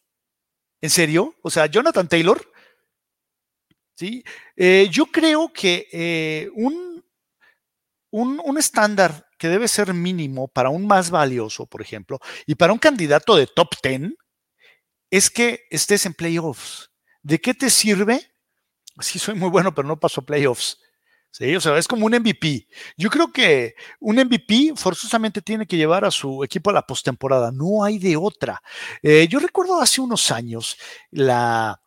¿En 0.81 0.89
serio? 0.89 1.35
O 1.43 1.49
sea, 1.49 1.67
Jonathan 1.67 2.07
Taylor. 2.07 2.51
¿Sí? 3.95 4.23
Eh, 4.55 4.87
yo 4.91 5.05
creo 5.05 5.53
que 5.53 5.87
eh, 5.91 6.49
un, 6.55 7.05
un, 8.09 8.57
estándar 8.57 9.27
que 9.41 9.49
debe 9.49 9.67
ser 9.67 9.91
mínimo 9.95 10.47
para 10.47 10.69
un 10.69 10.85
más 10.85 11.09
valioso, 11.09 11.65
por 11.65 11.81
ejemplo, 11.81 12.19
y 12.45 12.53
para 12.53 12.73
un 12.73 12.77
candidato 12.77 13.35
de 13.35 13.47
top 13.47 13.69
10, 13.81 14.11
es 15.09 15.31
que 15.31 15.61
estés 15.71 16.05
en 16.05 16.13
playoffs. 16.13 16.91
¿De 17.23 17.41
qué 17.41 17.55
te 17.55 17.71
sirve? 17.71 18.35
Sí, 18.99 19.17
soy 19.17 19.33
muy 19.33 19.49
bueno, 19.49 19.73
pero 19.73 19.87
no 19.87 19.99
paso 19.99 20.21
playoffs. 20.21 20.77
Sí, 21.31 21.55
o 21.55 21.59
sea, 21.59 21.75
es 21.79 21.87
como 21.87 22.05
un 22.05 22.13
MVP. 22.13 22.67
Yo 22.97 23.09
creo 23.09 23.31
que 23.31 23.73
un 23.99 24.17
MVP 24.17 24.73
forzosamente 24.75 25.41
tiene 25.41 25.65
que 25.65 25.77
llevar 25.77 26.05
a 26.05 26.11
su 26.11 26.43
equipo 26.43 26.69
a 26.69 26.73
la 26.73 26.85
postemporada. 26.85 27.51
No 27.51 27.83
hay 27.83 27.97
de 27.97 28.17
otra. 28.17 28.61
Eh, 29.01 29.27
yo 29.27 29.39
recuerdo 29.39 29.81
hace 29.81 30.01
unos 30.01 30.29
años 30.29 30.77
la 31.09 31.81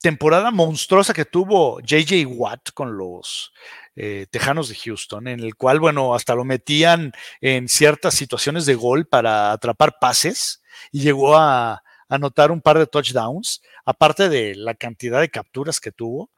temporada 0.00 0.50
monstruosa 0.50 1.12
que 1.12 1.26
tuvo 1.26 1.80
JJ 1.80 2.24
Watt 2.28 2.70
con 2.72 2.96
los 2.96 3.52
eh, 3.96 4.26
Tejanos 4.30 4.68
de 4.68 4.74
Houston, 4.74 5.28
en 5.28 5.40
el 5.40 5.54
cual, 5.56 5.80
bueno, 5.80 6.14
hasta 6.14 6.34
lo 6.34 6.44
metían 6.44 7.12
en 7.40 7.68
ciertas 7.68 8.14
situaciones 8.14 8.66
de 8.66 8.74
gol 8.74 9.06
para 9.06 9.52
atrapar 9.52 9.98
pases 10.00 10.62
y 10.90 11.00
llegó 11.00 11.36
a 11.36 11.82
anotar 12.08 12.50
un 12.50 12.60
par 12.60 12.78
de 12.78 12.86
touchdowns, 12.86 13.62
aparte 13.84 14.28
de 14.28 14.54
la 14.54 14.74
cantidad 14.74 15.20
de 15.20 15.30
capturas 15.30 15.80
que 15.80 15.92
tuvo. 15.92 16.30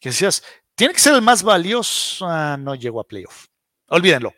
Que 0.00 0.10
decías, 0.10 0.42
tiene 0.74 0.94
que 0.94 1.00
ser 1.00 1.14
el 1.14 1.22
más 1.22 1.42
valioso. 1.42 2.26
Ah, 2.28 2.56
no 2.58 2.74
llegó 2.74 3.00
a 3.00 3.04
playoff. 3.04 3.46
Olvídenlo. 3.86 4.34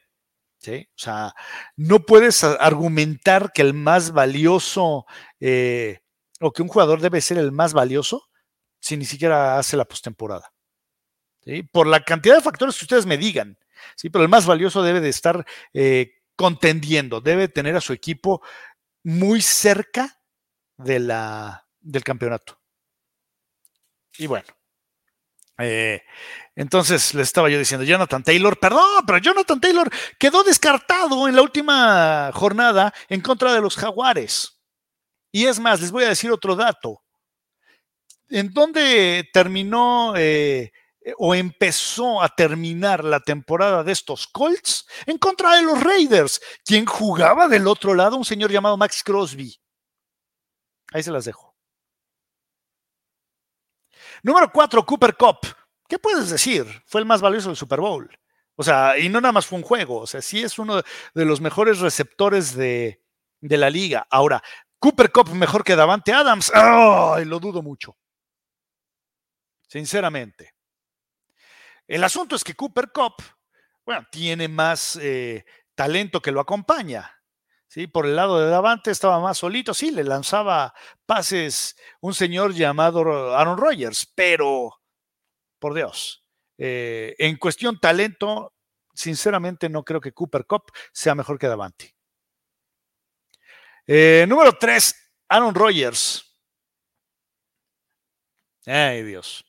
¿sí? 0.59 0.89
O 0.91 0.99
sea, 0.99 1.35
no 1.77 2.01
puedes 2.01 2.43
argumentar 2.43 3.53
que 3.53 3.63
el 3.63 3.75
más 3.75 4.13
valioso 4.13 5.07
eh, 5.41 6.01
o 6.41 6.53
que 6.53 6.63
un 6.63 6.69
jugador 6.69 7.01
debe 7.01 7.21
ser 7.21 7.39
el 7.39 7.53
más 7.53 7.75
valioso 7.75 8.25
si 8.81 8.97
ni 8.97 9.05
siquiera 9.05 9.59
hace 9.59 9.77
la 9.77 9.85
postemporada. 9.85 10.54
Por 11.73 11.87
la 11.87 12.03
cantidad 12.03 12.37
de 12.37 12.43
factores 12.43 12.79
que 12.79 12.85
ustedes 12.85 13.07
me 13.07 13.19
digan. 13.19 13.59
¿sí? 13.97 14.11
Pero 14.11 14.23
el 14.23 14.31
más 14.31 14.47
valioso 14.47 14.83
debe 14.83 15.01
de 15.01 15.09
estar 15.09 15.45
eh, 15.73 16.15
contendiendo, 16.37 17.21
debe 17.21 17.49
tener 17.49 17.77
a 17.77 17.81
su 17.81 17.93
equipo 17.93 18.43
muy 19.03 19.41
cerca 19.41 20.21
de 20.77 20.99
la, 21.01 21.67
del 21.81 22.03
campeonato. 22.03 22.59
Y 24.17 24.27
bueno, 24.27 24.47
eh, 25.59 26.03
entonces 26.57 27.15
le 27.15 27.23
estaba 27.23 27.49
yo 27.49 27.59
diciendo, 27.59 27.85
Jonathan 27.85 28.23
Taylor, 28.23 28.59
perdón, 28.59 29.05
pero 29.07 29.19
Jonathan 29.19 29.61
Taylor 29.61 29.91
quedó 30.19 30.43
descartado 30.43 31.29
en 31.29 31.37
la 31.37 31.43
última 31.43 32.31
jornada 32.33 32.93
en 33.09 33.21
contra 33.21 33.53
de 33.53 33.61
los 33.61 33.77
Jaguares. 33.77 34.61
Y 35.31 35.47
es 35.47 35.59
más, 35.59 35.81
les 35.81 35.91
voy 35.91 36.05
a 36.05 36.09
decir 36.09 36.31
otro 36.31 36.55
dato. 36.55 37.03
¿En 38.31 38.53
dónde 38.53 39.29
terminó 39.33 40.15
eh, 40.17 40.73
o 41.19 41.35
empezó 41.35 42.23
a 42.23 42.29
terminar 42.29 43.05
la 43.05 43.21
temporada 43.21 43.85
de 43.85 43.93
estos 43.93 44.27
Colts? 44.27 44.87
En 45.07 45.19
contra 45.19 45.57
de 45.57 45.63
los 45.63 45.83
Raiders. 45.83 46.41
quien 46.65 46.87
jugaba 46.87 47.49
del 47.49 47.67
otro 47.67 47.95
lado? 47.95 48.17
Un 48.17 48.25
señor 48.25 48.51
llamado 48.51 48.77
Max 48.77 49.03
Crosby. 49.05 49.61
Ahí 50.93 51.03
se 51.03 51.11
las 51.11 51.25
dejo. 51.25 51.55
Número 54.23 54.51
cuatro, 54.53 54.85
Cooper 54.85 55.17
Cup. 55.17 55.39
¿Qué 55.89 55.99
puedes 55.99 56.31
decir? 56.31 56.65
Fue 56.87 57.01
el 57.01 57.07
más 57.07 57.21
valioso 57.21 57.49
del 57.49 57.57
Super 57.57 57.81
Bowl. 57.81 58.09
O 58.57 58.63
sea, 58.63 58.99
y 58.99 59.09
no 59.09 59.21
nada 59.21 59.33
más 59.33 59.47
fue 59.47 59.59
un 59.59 59.65
juego. 59.65 59.99
O 59.99 60.07
sea, 60.07 60.23
sí 60.23 60.43
es 60.43 60.59
uno 60.59 60.83
de 61.15 61.25
los 61.25 61.41
mejores 61.41 61.81
receptores 61.81 62.55
de, 62.55 63.03
la 63.41 63.69
liga. 63.69 64.07
Ahora, 64.11 64.43
Cooper 64.79 65.13
Cup 65.13 65.31
mejor 65.35 65.65
que 65.65 65.77
Davante 65.77 66.13
Adams. 66.13 66.51
¡Ay! 66.55 67.25
Lo 67.25 67.39
dudo 67.39 67.63
mucho. 67.63 67.97
Sinceramente. 69.69 70.54
El 71.87 72.03
asunto 72.05 72.37
es 72.37 72.45
que 72.45 72.55
Cooper 72.55 72.91
Cup, 72.93 73.15
bueno, 73.85 74.07
tiene 74.11 74.49
más 74.49 74.97
eh, 75.01 75.45
talento 75.75 76.21
que 76.21 76.33
lo 76.33 76.41
acompaña. 76.41 77.11
¿sí? 77.69 77.87
Por 77.87 78.07
el 78.07 78.17
lado 78.17 78.41
de 78.41 78.49
Davante 78.49 78.91
estaba 78.91 79.21
más 79.21 79.39
solito, 79.39 79.75
sí, 79.75 79.91
le 79.91 80.05
lanzaba 80.05 80.75
pases 81.07 81.77
un 82.01 82.15
señor 82.15 82.55
llamado 82.55 83.35
Aaron 83.35 83.59
Rodgers, 83.59 84.11
pero, 84.15 84.81
por 85.59 85.75
Dios, 85.75 86.25
eh, 86.57 87.15
en 87.19 87.37
cuestión 87.37 87.79
talento, 87.79 88.55
sinceramente 88.95 89.69
no 89.69 89.85
creo 89.85 90.01
que 90.01 90.13
Cooper 90.13 90.47
Cup 90.47 90.73
sea 90.93 91.15
mejor 91.15 91.39
que 91.39 91.49
Davante. 91.49 91.95
Eh, 93.87 94.25
número 94.29 94.57
3, 94.59 95.13
Aaron 95.29 95.55
Rodgers. 95.55 96.25
Ay, 98.67 99.03
Dios. 99.03 99.45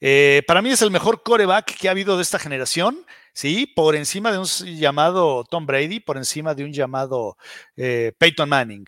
Eh, 0.00 0.42
para 0.46 0.62
mí 0.62 0.70
es 0.70 0.82
el 0.82 0.90
mejor 0.90 1.22
coreback 1.22 1.76
que 1.76 1.88
ha 1.88 1.92
habido 1.92 2.16
de 2.16 2.22
esta 2.22 2.38
generación. 2.38 3.04
¿sí? 3.38 3.66
Por 3.66 3.94
encima 3.94 4.32
de 4.32 4.38
un 4.38 4.46
llamado 4.46 5.44
Tom 5.44 5.64
Brady, 5.64 6.00
por 6.00 6.16
encima 6.16 6.54
de 6.54 6.64
un 6.64 6.72
llamado 6.72 7.36
eh, 7.76 8.12
Peyton 8.18 8.48
Manning. 8.48 8.84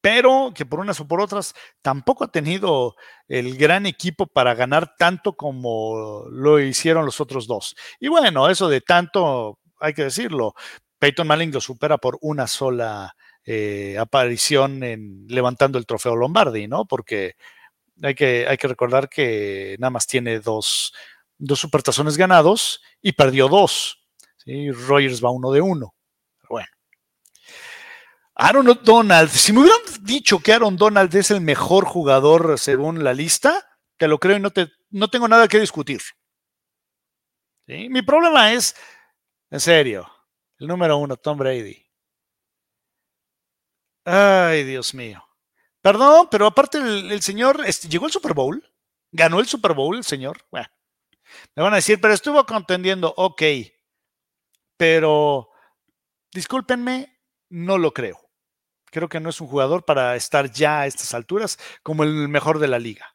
Pero 0.00 0.52
que 0.54 0.64
por 0.64 0.80
unas 0.80 1.00
o 1.00 1.06
por 1.06 1.20
otras 1.20 1.54
tampoco 1.82 2.24
ha 2.24 2.32
tenido 2.32 2.94
el 3.28 3.56
gran 3.56 3.84
equipo 3.84 4.26
para 4.26 4.54
ganar 4.54 4.96
tanto 4.96 5.34
como 5.34 6.24
lo 6.30 6.58
hicieron 6.58 7.04
los 7.04 7.20
otros 7.20 7.46
dos. 7.46 7.76
Y 8.00 8.08
bueno, 8.08 8.48
eso 8.48 8.68
de 8.68 8.80
tanto, 8.80 9.58
hay 9.78 9.92
que 9.92 10.04
decirlo, 10.04 10.54
Peyton 10.98 11.26
Manning 11.26 11.52
lo 11.52 11.60
supera 11.60 11.98
por 11.98 12.18
una 12.22 12.46
sola 12.46 13.14
eh, 13.44 13.96
aparición 13.98 14.82
en 14.82 15.26
levantando 15.28 15.76
el 15.76 15.84
trofeo 15.84 16.16
Lombardi, 16.16 16.66
¿no? 16.66 16.86
Porque 16.86 17.36
hay 18.02 18.14
que, 18.14 18.46
hay 18.48 18.56
que 18.56 18.68
recordar 18.68 19.08
que 19.08 19.76
nada 19.78 19.90
más 19.90 20.06
tiene 20.06 20.40
dos, 20.40 20.92
dos 21.38 21.60
supertazones 21.60 22.16
ganados 22.16 22.82
y 23.00 23.12
perdió 23.12 23.48
dos. 23.48 23.98
¿sí? 24.36 24.70
Rogers 24.70 25.24
va 25.24 25.30
uno 25.30 25.52
de 25.52 25.60
uno. 25.60 25.94
bueno. 26.48 26.68
Aaron 28.34 28.78
Donald, 28.82 29.30
si 29.30 29.52
me 29.52 29.60
hubieran 29.60 29.80
dicho 30.02 30.40
que 30.40 30.52
Aaron 30.52 30.76
Donald 30.76 31.14
es 31.14 31.30
el 31.30 31.40
mejor 31.40 31.84
jugador 31.84 32.58
según 32.58 33.04
la 33.04 33.14
lista, 33.14 33.78
te 33.96 34.08
lo 34.08 34.18
creo 34.18 34.36
y 34.36 34.40
no, 34.40 34.50
te, 34.50 34.68
no 34.90 35.08
tengo 35.08 35.28
nada 35.28 35.46
que 35.46 35.60
discutir. 35.60 36.00
Mi 37.66 38.02
problema 38.02 38.52
es, 38.52 38.74
en 39.50 39.60
serio, 39.60 40.10
el 40.58 40.66
número 40.66 40.98
uno, 40.98 41.16
Tom 41.16 41.38
Brady. 41.38 41.84
Ay, 44.04 44.64
Dios 44.64 44.92
mío. 44.94 45.24
Perdón, 45.84 46.28
pero 46.30 46.46
aparte 46.46 46.78
el, 46.78 47.20
señor 47.20 47.60
este, 47.66 47.88
llegó 47.88 48.06
al 48.06 48.10
Super 48.10 48.32
Bowl, 48.32 48.66
ganó 49.12 49.38
el 49.38 49.46
Super 49.46 49.74
Bowl 49.74 49.98
el 49.98 50.02
señor. 50.02 50.38
Me 50.50 51.62
van 51.62 51.74
a 51.74 51.76
decir, 51.76 52.00
pero 52.00 52.14
estuvo 52.14 52.46
contendiendo, 52.46 53.12
ok, 53.18 53.42
pero 54.78 55.50
discúlpenme, 56.32 57.20
no 57.50 57.76
lo 57.76 57.92
creo. 57.92 58.18
Creo 58.86 59.10
que 59.10 59.20
no 59.20 59.28
es 59.28 59.42
un 59.42 59.46
jugador 59.46 59.84
para 59.84 60.16
estar 60.16 60.50
ya 60.50 60.80
a 60.80 60.86
estas 60.86 61.12
alturas 61.12 61.58
como 61.82 62.02
el 62.02 62.30
mejor 62.30 62.60
de 62.60 62.68
la 62.68 62.78
liga. 62.78 63.14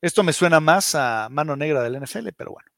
Esto 0.00 0.22
me 0.22 0.32
suena 0.32 0.58
más 0.58 0.94
a 0.94 1.28
mano 1.30 1.54
negra 1.54 1.82
del 1.82 2.02
NFL, 2.02 2.28
pero 2.34 2.52
bueno. 2.52 2.70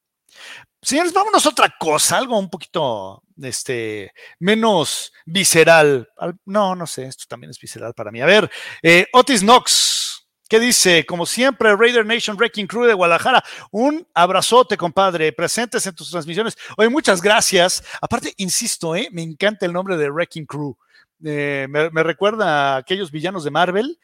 Señores, 0.81 1.13
vámonos 1.13 1.45
a 1.45 1.49
otra 1.49 1.75
cosa, 1.79 2.19
algo 2.19 2.39
un 2.39 2.49
poquito 2.49 3.23
este, 3.43 4.13
menos 4.39 5.13
visceral. 5.27 6.09
No, 6.45 6.77
no 6.77 6.87
sé, 6.87 7.07
esto 7.07 7.25
también 7.29 7.51
es 7.51 7.59
visceral 7.59 7.95
para 7.95 8.13
mí. 8.13 8.21
A 8.21 8.27
ver, 8.27 8.51
eh, 8.83 9.07
Otis 9.13 9.41
Knox, 9.41 10.29
¿qué 10.49 10.61
dice? 10.61 11.05
Como 11.05 11.27
siempre, 11.27 11.75
Raider 11.75 12.07
Nation 12.07 12.37
Wrecking 12.37 12.69
Crew 12.69 12.85
de 12.85 12.95
Guadalajara, 12.95 13.43
un 13.73 14.07
abrazote, 14.15 14.77
compadre, 14.77 15.33
presentes 15.33 15.85
en 15.87 15.95
tus 15.97 16.11
transmisiones. 16.11 16.57
Oye, 16.77 16.89
muchas 16.89 17.21
gracias. 17.21 17.83
Aparte, 18.01 18.33
insisto, 18.37 18.95
¿eh? 18.95 19.09
me 19.11 19.23
encanta 19.23 19.67
el 19.67 19.73
nombre 19.73 19.97
de 19.97 20.11
Wrecking 20.11 20.47
Crew. 20.47 20.77
Eh, 21.25 21.67
me, 21.69 22.03
recuerda 22.05 22.75
a 22.75 22.77
aquellos 22.77 23.11
villanos 23.11 23.43
de 23.43 23.51
Marvel 23.51 23.99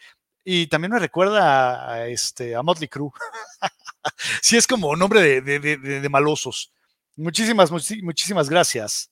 y 0.44 0.66
también 0.66 0.90
me 0.90 0.98
recuerda 0.98 1.92
a, 1.92 2.08
este, 2.08 2.56
a 2.56 2.62
Motley 2.62 2.88
Crue. 2.88 3.12
sí, 4.42 4.56
es 4.56 4.66
como 4.66 4.96
nombre 4.96 5.40
de, 5.40 6.08
malosos. 6.08 6.72
Muchísimas, 7.16 7.70
muchísimas 7.70 8.48
gracias. 8.48 9.10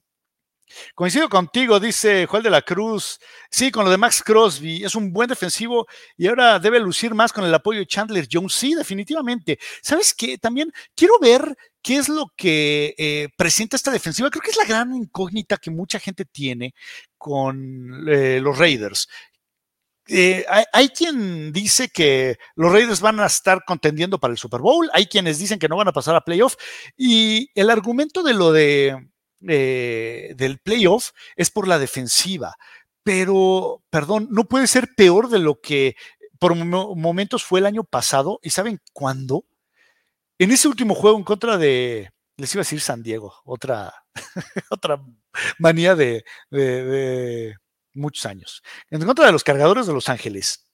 Coincido 0.95 1.29
contigo, 1.29 1.79
dice 1.81 2.27
Joel 2.27 2.43
de 2.43 2.51
la 2.51 2.63
Cruz. 2.63 3.19
Sí, 3.51 3.71
con 3.71 3.85
lo 3.85 3.91
de 3.91 3.99
Max 3.99 4.23
Crosby, 4.23 4.85
es 4.85 4.95
un 4.95 5.13
buen 5.13 5.29
defensivo 5.29 5.87
y 6.17 6.27
ahora 6.29 6.59
debe 6.59 6.81
lucir 6.81 7.15
más 7.15 7.33
con 7.33 7.45
el 7.45 7.55
apoyo 7.55 7.81
de 7.81 7.87
Chandler 7.87 8.27
Jones. 8.31 8.55
Sí, 8.55 8.75
definitivamente. 8.75 9.59
¿Sabes 9.83 10.15
qué? 10.15 10.39
También 10.39 10.73
quiero 10.95 11.19
ver 11.21 11.57
qué 11.83 11.97
es 11.97 12.09
lo 12.09 12.27
que 12.37 12.95
eh, 12.97 13.29
presenta 13.37 13.77
esta 13.77 13.91
defensiva. 13.91 14.31
Creo 14.31 14.43
que 14.43 14.51
es 14.51 14.57
la 14.57 14.65
gran 14.65 14.95
incógnita 14.95 15.57
que 15.57 15.71
mucha 15.71 15.99
gente 15.99 16.25
tiene 16.25 16.75
con 17.19 18.09
eh, 18.09 18.41
los 18.41 18.57
Raiders. 18.59 19.09
Eh, 20.09 20.45
hay, 20.73 20.89
quien 20.89 21.53
dice 21.53 21.89
que 21.89 22.37
los 22.57 22.73
Raiders 22.73 23.01
van 23.01 23.21
a 23.21 23.27
estar 23.27 23.63
contendiendo 23.65 24.19
para 24.19 24.33
el 24.33 24.39
Super 24.39 24.61
Bowl, 24.61 24.91
hay 24.93 25.07
quienes 25.07 25.39
dicen 25.39 25.61
que 25.61 25.69
no 25.69 25.77
van 25.77 25.89
a 25.89 25.93
pasar 25.93 26.17
a 26.17 26.23
playoff 26.23 26.57
y 26.97 27.51
el 27.55 27.71
argumento 27.71 28.25
de 28.25 28.35
lo 28.35 28.53
de 28.53 28.97
eh, 29.49 30.35
del 30.37 30.59
playoff 30.59 31.11
es 31.37 31.51
por 31.51 31.69
la 31.69 31.79
defensiva. 31.79 32.57
Pero, 33.05 33.83
perdón, 33.91 34.29
no 34.31 34.45
puede 34.45 34.67
ser 34.69 34.91
peor 34.97 35.29
de 35.29 35.41
lo 35.41 35.61
que 35.61 35.97
por 36.39 36.55
momentos 36.55 37.45
fue 37.45 37.61
el 37.61 37.67
año 37.67 37.85
pasado. 37.85 38.39
¿Y 38.43 38.51
saben 38.51 38.81
cuándo? 38.93 39.45
En 40.39 40.51
ese 40.53 40.69
último 40.69 40.95
juego 40.95 41.19
en 41.19 41.25
contra 41.25 41.59
de, 41.59 42.11
les 42.37 42.55
iba 42.55 42.61
a 42.61 42.65
decir 42.65 42.81
San 42.81 43.03
Diego, 43.03 43.35
otra, 43.45 43.93
otra 44.71 45.03
manía 45.59 45.95
de, 45.95 46.25
de 46.51 47.57
muchos 47.95 48.27
años. 48.27 48.63
En 48.91 49.05
contra 49.05 49.27
de 49.27 49.33
los 49.33 49.45
cargadores 49.45 49.87
de 49.87 49.93
Los 49.93 50.09
Ángeles. 50.09 50.65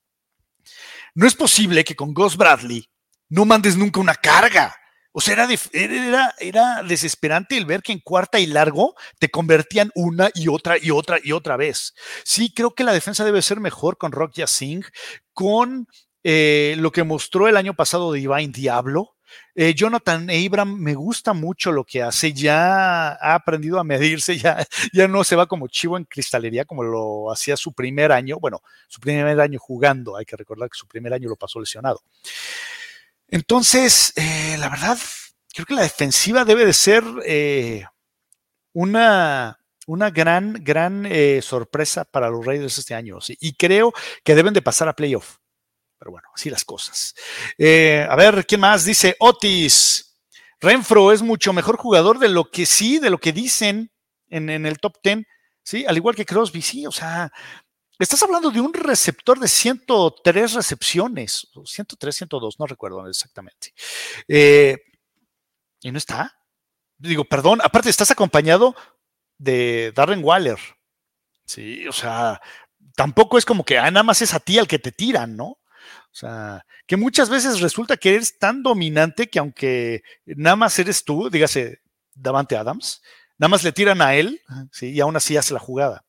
No 1.14 1.26
es 1.26 1.35
posible 1.35 1.85
que 1.85 1.96
con 1.96 2.14
Gus 2.14 2.37
Bradley 2.37 2.88
no 3.28 3.44
mandes 3.44 3.76
nunca 3.76 4.00
una 4.00 4.14
carga. 4.14 4.74
O 5.12 5.20
sea, 5.20 5.48
era, 5.72 6.35
era, 6.38 6.83
desesperante 6.83 7.57
el 7.57 7.64
ver 7.64 7.83
que 7.83 7.92
en 7.92 7.98
cuarta 7.98 8.38
y 8.38 8.46
largo 8.46 8.94
te 9.18 9.31
convertían 9.31 9.90
una 9.94 10.31
y 10.35 10.48
otra 10.48 10.76
y 10.78 10.90
otra 10.90 11.18
y 11.22 11.33
otra 11.33 11.57
vez. 11.57 11.94
Sí, 12.24 12.52
creo 12.54 12.74
que 12.74 12.85
la 12.85 12.92
defensa 12.92 13.24
debe 13.24 13.42
ser 13.42 13.59
mejor 13.59 13.98
con 13.98 14.12
Rock 14.12 14.44
Singh, 14.46 14.85
con 15.33 15.88
eh, 16.22 16.76
lo 16.78 16.92
que 16.92 17.04
mostró 17.04 17.48
el 17.48 17.57
año 17.57 17.74
pasado 17.74 18.12
de 18.12 18.20
Divine 18.20 18.52
Diablo. 18.52 19.16
Eh, 19.54 19.74
Jonathan 19.74 20.28
Abram 20.30 20.76
me 20.76 20.94
gusta 20.94 21.32
mucho 21.32 21.72
lo 21.72 21.84
que 21.84 22.02
hace, 22.02 22.32
ya 22.32 23.12
ha 23.12 23.34
aprendido 23.34 23.78
a 23.78 23.84
medirse, 23.84 24.38
ya, 24.38 24.66
ya 24.92 25.08
no 25.08 25.24
se 25.24 25.36
va 25.36 25.46
como 25.46 25.68
chivo 25.68 25.96
en 25.96 26.04
cristalería 26.04 26.64
como 26.64 26.82
lo 26.82 27.30
hacía 27.30 27.56
su 27.56 27.72
primer 27.72 28.12
año, 28.12 28.38
bueno, 28.40 28.62
su 28.86 29.00
primer 29.00 29.40
año 29.40 29.58
jugando, 29.58 30.16
hay 30.16 30.24
que 30.24 30.36
recordar 30.36 30.68
que 30.70 30.78
su 30.78 30.86
primer 30.86 31.12
año 31.12 31.28
lo 31.28 31.36
pasó 31.36 31.60
lesionado. 31.60 32.00
Entonces, 33.28 34.12
eh, 34.16 34.56
la 34.58 34.68
verdad, 34.68 34.98
creo 35.52 35.66
que 35.66 35.74
la 35.74 35.82
defensiva 35.82 36.44
debe 36.44 36.64
de 36.64 36.72
ser 36.72 37.04
eh, 37.26 37.84
una, 38.72 39.58
una 39.86 40.10
gran, 40.10 40.54
gran 40.64 41.06
sorpresa 41.42 42.04
para 42.04 42.30
los 42.30 42.46
Raiders 42.46 42.78
este 42.78 42.94
año. 42.94 43.18
Y 43.40 43.52
creo 43.54 43.92
que 44.24 44.34
deben 44.34 44.54
de 44.54 44.62
pasar 44.62 44.88
a 44.88 44.96
playoff. 44.96 45.38
Pero 45.98 46.12
bueno, 46.12 46.28
así 46.34 46.50
las 46.50 46.64
cosas. 46.64 47.14
a 47.58 48.16
ver, 48.16 48.46
¿quién 48.46 48.61
más? 48.61 48.84
Dice 48.84 49.16
Otis. 49.18 50.04
Renfro 50.61 51.12
es 51.12 51.22
mucho 51.22 51.52
mejor 51.52 51.76
jugador 51.76 52.18
de 52.18 52.28
lo 52.28 52.50
que 52.50 52.66
sí, 52.66 52.98
de 52.98 53.11
lo 53.11 53.18
que 53.18 53.32
dicen 53.32 53.92
en, 54.28 54.50
en 54.50 54.66
el 54.66 54.78
top 54.78 54.96
10. 55.02 55.24
Sí, 55.62 55.84
al 55.87 55.96
igual 55.96 56.16
que 56.16 56.24
Crosby, 56.24 56.62
sí, 56.62 56.87
o 56.87 56.90
sea, 56.90 57.30
Estás 57.98 58.22
hablando 58.22 58.52
de 58.52 58.61
un 58.61 58.72
receptor 58.72 59.40
de 59.40 59.48
103 59.48 60.52
recepciones, 60.52 61.48
103, 61.64 62.14
102, 62.14 62.61
no 62.61 62.66
recuerdo 62.66 63.08
exactamente. 63.08 63.74
Eh, 64.28 64.76
y 65.80 65.90
no 65.90 65.98
está. 65.98 66.32
Digo, 66.96 67.24
perdón, 67.24 67.61
aparte 67.62 67.90
estás 67.90 68.12
acompañado 68.12 68.76
de 69.37 69.92
Darren 69.96 70.22
Waller. 70.22 70.58
Sí, 71.44 71.88
o 71.88 71.92
sea, 71.92 72.40
tampoco 72.94 73.37
es 73.37 73.44
como 73.44 73.64
que 73.64 73.78
ah, 73.78 73.90
nada 73.90 74.04
más 74.04 74.22
es 74.22 74.32
a 74.32 74.40
ti 74.40 74.58
al 74.58 74.68
que 74.68 74.78
te 74.78 74.92
tiran, 74.92 75.37
¿no? 75.37 75.58
O 76.10 76.16
sea, 76.18 76.64
que 76.86 76.96
muchas 76.96 77.28
veces 77.28 77.60
resulta 77.60 77.96
que 77.96 78.14
eres 78.14 78.38
tan 78.38 78.62
dominante 78.62 79.28
que 79.28 79.38
aunque 79.38 80.02
nada 80.24 80.56
más 80.56 80.78
eres 80.78 81.04
tú, 81.04 81.30
dígase 81.30 81.80
Davante 82.14 82.56
Adams, 82.56 83.02
nada 83.38 83.48
más 83.48 83.62
le 83.62 83.72
tiran 83.72 84.02
a 84.02 84.14
él, 84.14 84.40
¿sí? 84.72 84.90
y 84.90 85.00
aún 85.00 85.16
así 85.16 85.36
hace 85.36 85.54
la 85.54 85.60
jugada. 85.60 86.04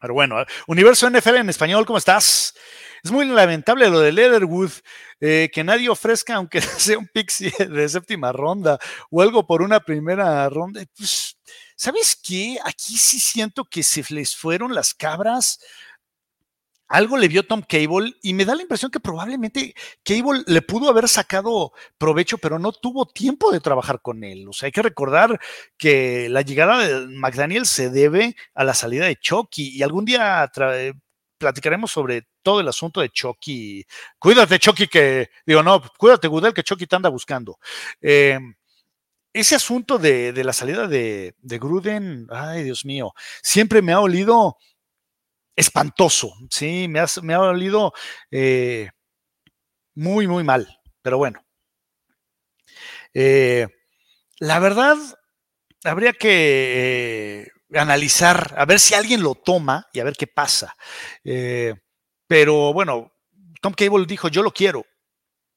Pero 0.00 0.14
bueno, 0.14 0.36
Universo 0.66 1.08
NFL 1.08 1.36
en 1.36 1.50
español, 1.50 1.86
¿cómo 1.86 1.98
estás? 1.98 2.54
Es 3.02 3.10
muy 3.10 3.26
lamentable 3.26 3.88
lo 3.88 4.00
de 4.00 4.12
Leatherwood, 4.12 4.70
eh, 5.20 5.50
que 5.52 5.64
nadie 5.64 5.88
ofrezca, 5.88 6.34
aunque 6.34 6.60
sea 6.60 6.98
un 6.98 7.08
pixie 7.08 7.52
de 7.58 7.88
séptima 7.88 8.32
ronda 8.32 8.78
o 9.10 9.22
algo 9.22 9.46
por 9.46 9.62
una 9.62 9.80
primera 9.80 10.48
ronda. 10.48 10.82
Pues, 10.96 11.36
¿Sabes 11.76 12.18
qué? 12.22 12.58
Aquí 12.64 12.96
sí 12.96 13.20
siento 13.20 13.64
que 13.64 13.82
se 13.82 14.04
les 14.10 14.34
fueron 14.34 14.74
las 14.74 14.94
cabras 14.94 15.60
algo 16.88 17.16
le 17.16 17.28
vio 17.28 17.46
Tom 17.46 17.62
Cable 17.62 18.14
y 18.22 18.34
me 18.34 18.44
da 18.44 18.54
la 18.54 18.62
impresión 18.62 18.90
que 18.90 19.00
probablemente 19.00 19.74
Cable 20.04 20.42
le 20.46 20.62
pudo 20.62 20.88
haber 20.88 21.08
sacado 21.08 21.72
provecho, 21.98 22.38
pero 22.38 22.58
no 22.58 22.72
tuvo 22.72 23.06
tiempo 23.06 23.50
de 23.50 23.60
trabajar 23.60 24.00
con 24.00 24.22
él. 24.24 24.46
O 24.48 24.52
sea, 24.52 24.66
hay 24.66 24.72
que 24.72 24.82
recordar 24.82 25.40
que 25.76 26.28
la 26.28 26.42
llegada 26.42 26.86
de 26.86 27.06
McDaniel 27.08 27.66
se 27.66 27.90
debe 27.90 28.36
a 28.54 28.64
la 28.64 28.74
salida 28.74 29.06
de 29.06 29.16
Chucky 29.16 29.76
y 29.76 29.82
algún 29.82 30.04
día 30.04 30.50
platicaremos 31.38 31.90
sobre 31.90 32.28
todo 32.42 32.60
el 32.60 32.68
asunto 32.68 33.00
de 33.00 33.10
Chucky. 33.10 33.84
Cuídate, 34.18 34.58
Chucky, 34.58 34.86
que 34.86 35.30
digo, 35.44 35.62
no, 35.62 35.82
cuídate, 35.98 36.28
Gudel, 36.28 36.54
que 36.54 36.62
Chucky 36.62 36.86
te 36.86 36.96
anda 36.96 37.08
buscando. 37.08 37.58
Em, 38.00 38.54
ese 39.32 39.56
asunto 39.56 39.98
de, 39.98 40.32
la 40.44 40.52
salida 40.52 40.86
de 40.88 41.34
Gruden, 41.42 42.26
ay, 42.30 42.62
Dios 42.62 42.84
mío, 42.84 43.12
siempre 43.42 43.82
me 43.82 43.92
ha 43.92 44.00
olido 44.00 44.56
espantoso, 45.56 46.34
sí, 46.50 46.86
me 46.88 47.00
ha, 47.00 47.06
me 47.22 47.34
ha 47.34 47.38
dolido 47.38 47.92
eh, 48.30 48.90
muy, 49.94 50.26
muy 50.28 50.44
mal, 50.44 50.68
pero 51.02 51.18
bueno. 51.18 51.44
Eh, 53.14 53.66
la 54.40 54.58
verdad, 54.58 54.96
habría 55.84 56.12
que 56.12 57.44
eh, 57.72 57.78
analizar, 57.78 58.54
a 58.58 58.64
ver 58.66 58.80
si 58.80 58.94
alguien 58.94 59.22
lo 59.22 59.34
toma 59.34 59.88
y 59.92 60.00
a 60.00 60.04
ver 60.04 60.16
qué 60.16 60.26
pasa. 60.26 60.76
pero 62.28 62.72
bueno, 62.72 63.12
Tom 63.60 63.72
Cable 63.74 64.06
dijo, 64.06 64.28
yo 64.28 64.42
lo 64.42 64.52
quiero. 64.52 64.84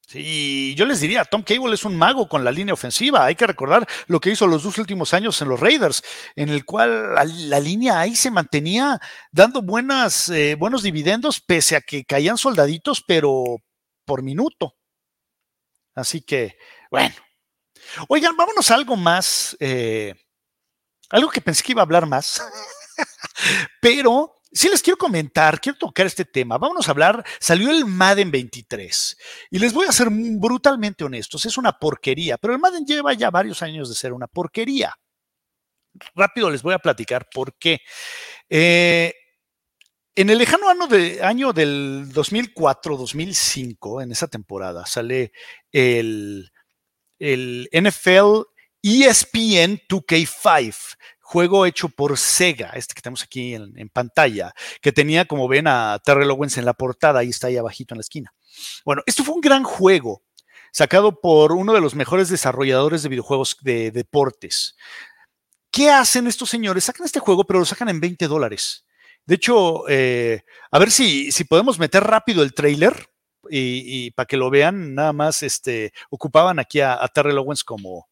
Sí, 0.09 0.73
yo 0.75 0.87
les 0.87 1.01
diría, 1.01 1.23
Tom 1.23 1.43
Cable 1.43 1.75
es 1.75 1.85
un 1.85 1.95
mago 1.95 2.27
con 2.27 2.43
la 2.43 2.51
línea 2.51 2.73
ofensiva. 2.73 3.25
Hay 3.25 3.35
que 3.35 3.45
recordar 3.45 3.87
lo 4.07 4.19
que 4.19 4.31
hizo 4.31 4.47
los 4.47 4.63
dos 4.63 4.79
últimos 4.79 5.13
años 5.13 5.39
en 5.39 5.49
los 5.49 5.59
Raiders, 5.59 6.01
en 6.35 6.49
el 6.49 6.65
cual 6.65 7.13
la, 7.13 7.59
línea 7.59 7.99
ahí 7.99 8.15
se 8.15 8.31
mantenía 8.31 8.99
dando 9.31 9.61
buenas, 9.61 10.29
eh, 10.29 10.55
buenos 10.55 10.81
dividendos, 10.81 11.39
pese 11.39 11.75
a 11.75 11.81
que 11.81 12.05
caían 12.05 12.39
soldaditos, 12.39 13.03
pero 13.05 13.57
por 14.03 14.23
minuto. 14.23 14.75
Así 15.93 16.21
que, 16.21 16.57
bueno. 16.89 17.13
Oigan, 18.07 18.35
vámonos 18.35 18.71
a 18.71 18.75
algo 18.75 18.95
más, 18.95 19.55
eh, 19.59 20.15
algo 21.11 21.29
que 21.29 21.41
pensé 21.41 21.61
que 21.61 21.73
iba 21.73 21.83
a 21.83 21.85
hablar 21.85 22.07
más, 22.07 22.43
pero 23.79 24.38
si 24.51 24.69
les 24.69 24.81
quiero 24.81 24.97
comentar, 24.97 25.59
quiero 25.59 25.77
tocar 25.77 26.05
este 26.05 26.25
tema. 26.25 26.57
Vámonos 26.57 26.87
a 26.87 26.91
hablar, 26.91 27.23
salió 27.39 27.69
el 27.69 27.85
Madden 27.85 28.31
23 28.31 29.17
y 29.51 29.59
les 29.59 29.73
voy 29.73 29.85
a 29.87 29.91
ser 29.91 30.09
brutalmente 30.09 31.03
honestos, 31.03 31.45
es 31.45 31.57
una 31.57 31.73
porquería, 31.73 32.37
pero 32.37 32.53
el 32.53 32.59
Madden 32.59 32.85
lleva 32.85 33.13
ya 33.13 33.29
varios 33.29 33.61
años 33.61 33.89
de 33.89 33.95
ser 33.95 34.13
una 34.13 34.27
porquería. 34.27 34.93
Rápido 36.15 36.49
les 36.49 36.61
voy 36.61 36.73
a 36.73 36.79
platicar 36.79 37.27
por 37.33 37.57
qué. 37.57 37.79
Eh, 38.49 39.13
en 40.15 40.29
el 40.29 40.37
lejano 40.37 40.69
año, 40.69 40.87
año 41.21 41.53
del 41.53 42.11
2004-2005, 42.11 44.03
en 44.03 44.11
esa 44.11 44.27
temporada, 44.27 44.85
sale 44.85 45.31
el, 45.71 46.51
el 47.19 47.69
NFL 47.71 48.43
ESPN 48.81 49.81
2K5, 49.89 50.97
juego 51.29 51.67
hecho 51.67 51.89
por 51.89 52.17
Sega, 52.17 52.71
este 52.73 52.95
que 52.95 53.03
tenemos 53.03 53.21
aquí 53.21 53.53
en, 53.53 53.89
pantalla, 53.89 54.51
que 54.81 54.91
tenía, 54.91 55.25
como 55.25 55.47
ven, 55.47 55.67
a 55.67 55.99
Terrell 56.03 56.31
Owens 56.31 56.57
en 56.57 56.65
la 56.65 56.73
portada, 56.73 57.19
ahí 57.19 57.29
está 57.29 57.47
ahí 57.47 57.57
abajito 57.57 57.93
en 57.93 57.99
la 57.99 58.01
esquina. 58.01 58.33
Bueno, 58.83 59.03
esto 59.05 59.23
fue 59.23 59.35
un 59.35 59.41
gran 59.41 59.63
juego, 59.63 60.23
sacado 60.71 61.21
por 61.21 61.51
uno 61.51 61.73
de 61.73 61.81
los 61.81 61.93
mejores 61.93 62.29
desarrolladores 62.29 63.03
de 63.03 63.09
videojuegos 63.09 63.57
de 63.61 63.91
deportes. 63.91 64.75
¿Qué 65.69 65.91
hacen 65.91 66.25
estos 66.25 66.49
señores? 66.49 66.85
Sacan 66.85 67.05
este 67.05 67.19
juego, 67.19 67.43
pero 67.43 67.59
lo 67.59 67.65
sacan 67.65 67.89
en 67.89 67.99
20 67.99 68.27
dólares. 68.27 68.87
De 69.27 69.35
hecho, 69.35 69.87
eh, 69.87 70.41
a 70.71 70.79
ver 70.79 70.89
si, 70.89 71.31
si 71.31 71.43
podemos 71.43 71.77
meter 71.77 72.03
rápido 72.03 72.41
el 72.41 72.55
trailer 72.55 73.05
y, 73.51 74.09
para 74.11 74.25
que 74.25 74.37
lo 74.37 74.49
vean, 74.49 74.95
nada 74.95 75.13
más 75.13 75.43
este, 75.43 75.93
ocupaban 76.09 76.57
aquí 76.57 76.79
a, 76.79 77.03
a 77.03 77.07
Terrell 77.07 77.37
Owens 77.37 77.63
como, 77.63 78.08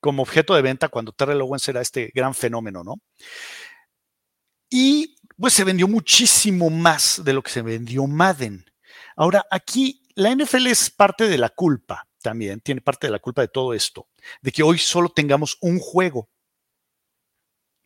como 0.00 0.22
objeto 0.22 0.54
de 0.54 0.62
venta 0.62 0.88
cuando 0.88 1.12
Terrell 1.12 1.42
Owens 1.42 1.68
era 1.68 1.80
este 1.80 2.10
gran 2.14 2.34
fenómeno, 2.34 2.82
¿no? 2.82 2.96
Y 4.70 5.16
pues 5.36 5.54
se 5.54 5.64
vendió 5.64 5.88
muchísimo 5.88 6.70
más 6.70 7.22
de 7.24 7.32
lo 7.32 7.42
que 7.42 7.50
se 7.50 7.62
vendió 7.62 8.06
Madden. 8.06 8.64
Ahora, 9.16 9.46
aquí 9.50 10.02
la 10.14 10.34
NFL 10.34 10.66
es 10.68 10.90
parte 10.90 11.28
de 11.28 11.38
la 11.38 11.48
culpa 11.48 12.08
también, 12.22 12.60
tiene 12.60 12.80
parte 12.80 13.06
de 13.06 13.12
la 13.12 13.18
culpa 13.18 13.42
de 13.42 13.48
todo 13.48 13.74
esto, 13.74 14.08
de 14.42 14.52
que 14.52 14.62
hoy 14.62 14.78
solo 14.78 15.08
tengamos 15.08 15.56
un 15.60 15.78
juego. 15.78 16.28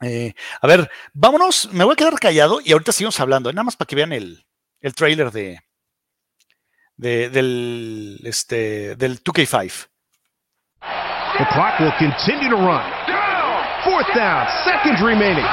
Eh, 0.00 0.34
a 0.60 0.66
ver, 0.66 0.90
vámonos, 1.12 1.72
me 1.72 1.84
voy 1.84 1.92
a 1.92 1.96
quedar 1.96 2.18
callado 2.18 2.60
y 2.62 2.72
ahorita 2.72 2.92
seguimos 2.92 3.18
hablando, 3.20 3.52
nada 3.52 3.64
más 3.64 3.76
para 3.76 3.86
que 3.86 3.96
vean 3.96 4.12
el, 4.12 4.44
el 4.80 4.94
trailer 4.94 5.30
de, 5.30 5.60
del, 6.96 8.20
este, 8.24 8.96
del 8.96 9.22
2K5. 9.22 9.88
The 11.38 11.46
clock 11.50 11.80
will 11.80 11.94
continue 11.98 12.48
to 12.48 12.56
run. 12.56 12.86
Fourth 13.82 14.06
down, 14.14 14.46
seconds 14.62 15.02
remaining. 15.02 15.44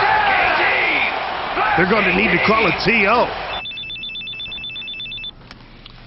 They're 1.75 1.89
going 1.89 2.05
to 2.05 2.15
need 2.15 2.29
to 2.29 2.41
call 2.45 2.69
a 2.69 2.73
TO. 2.85 3.25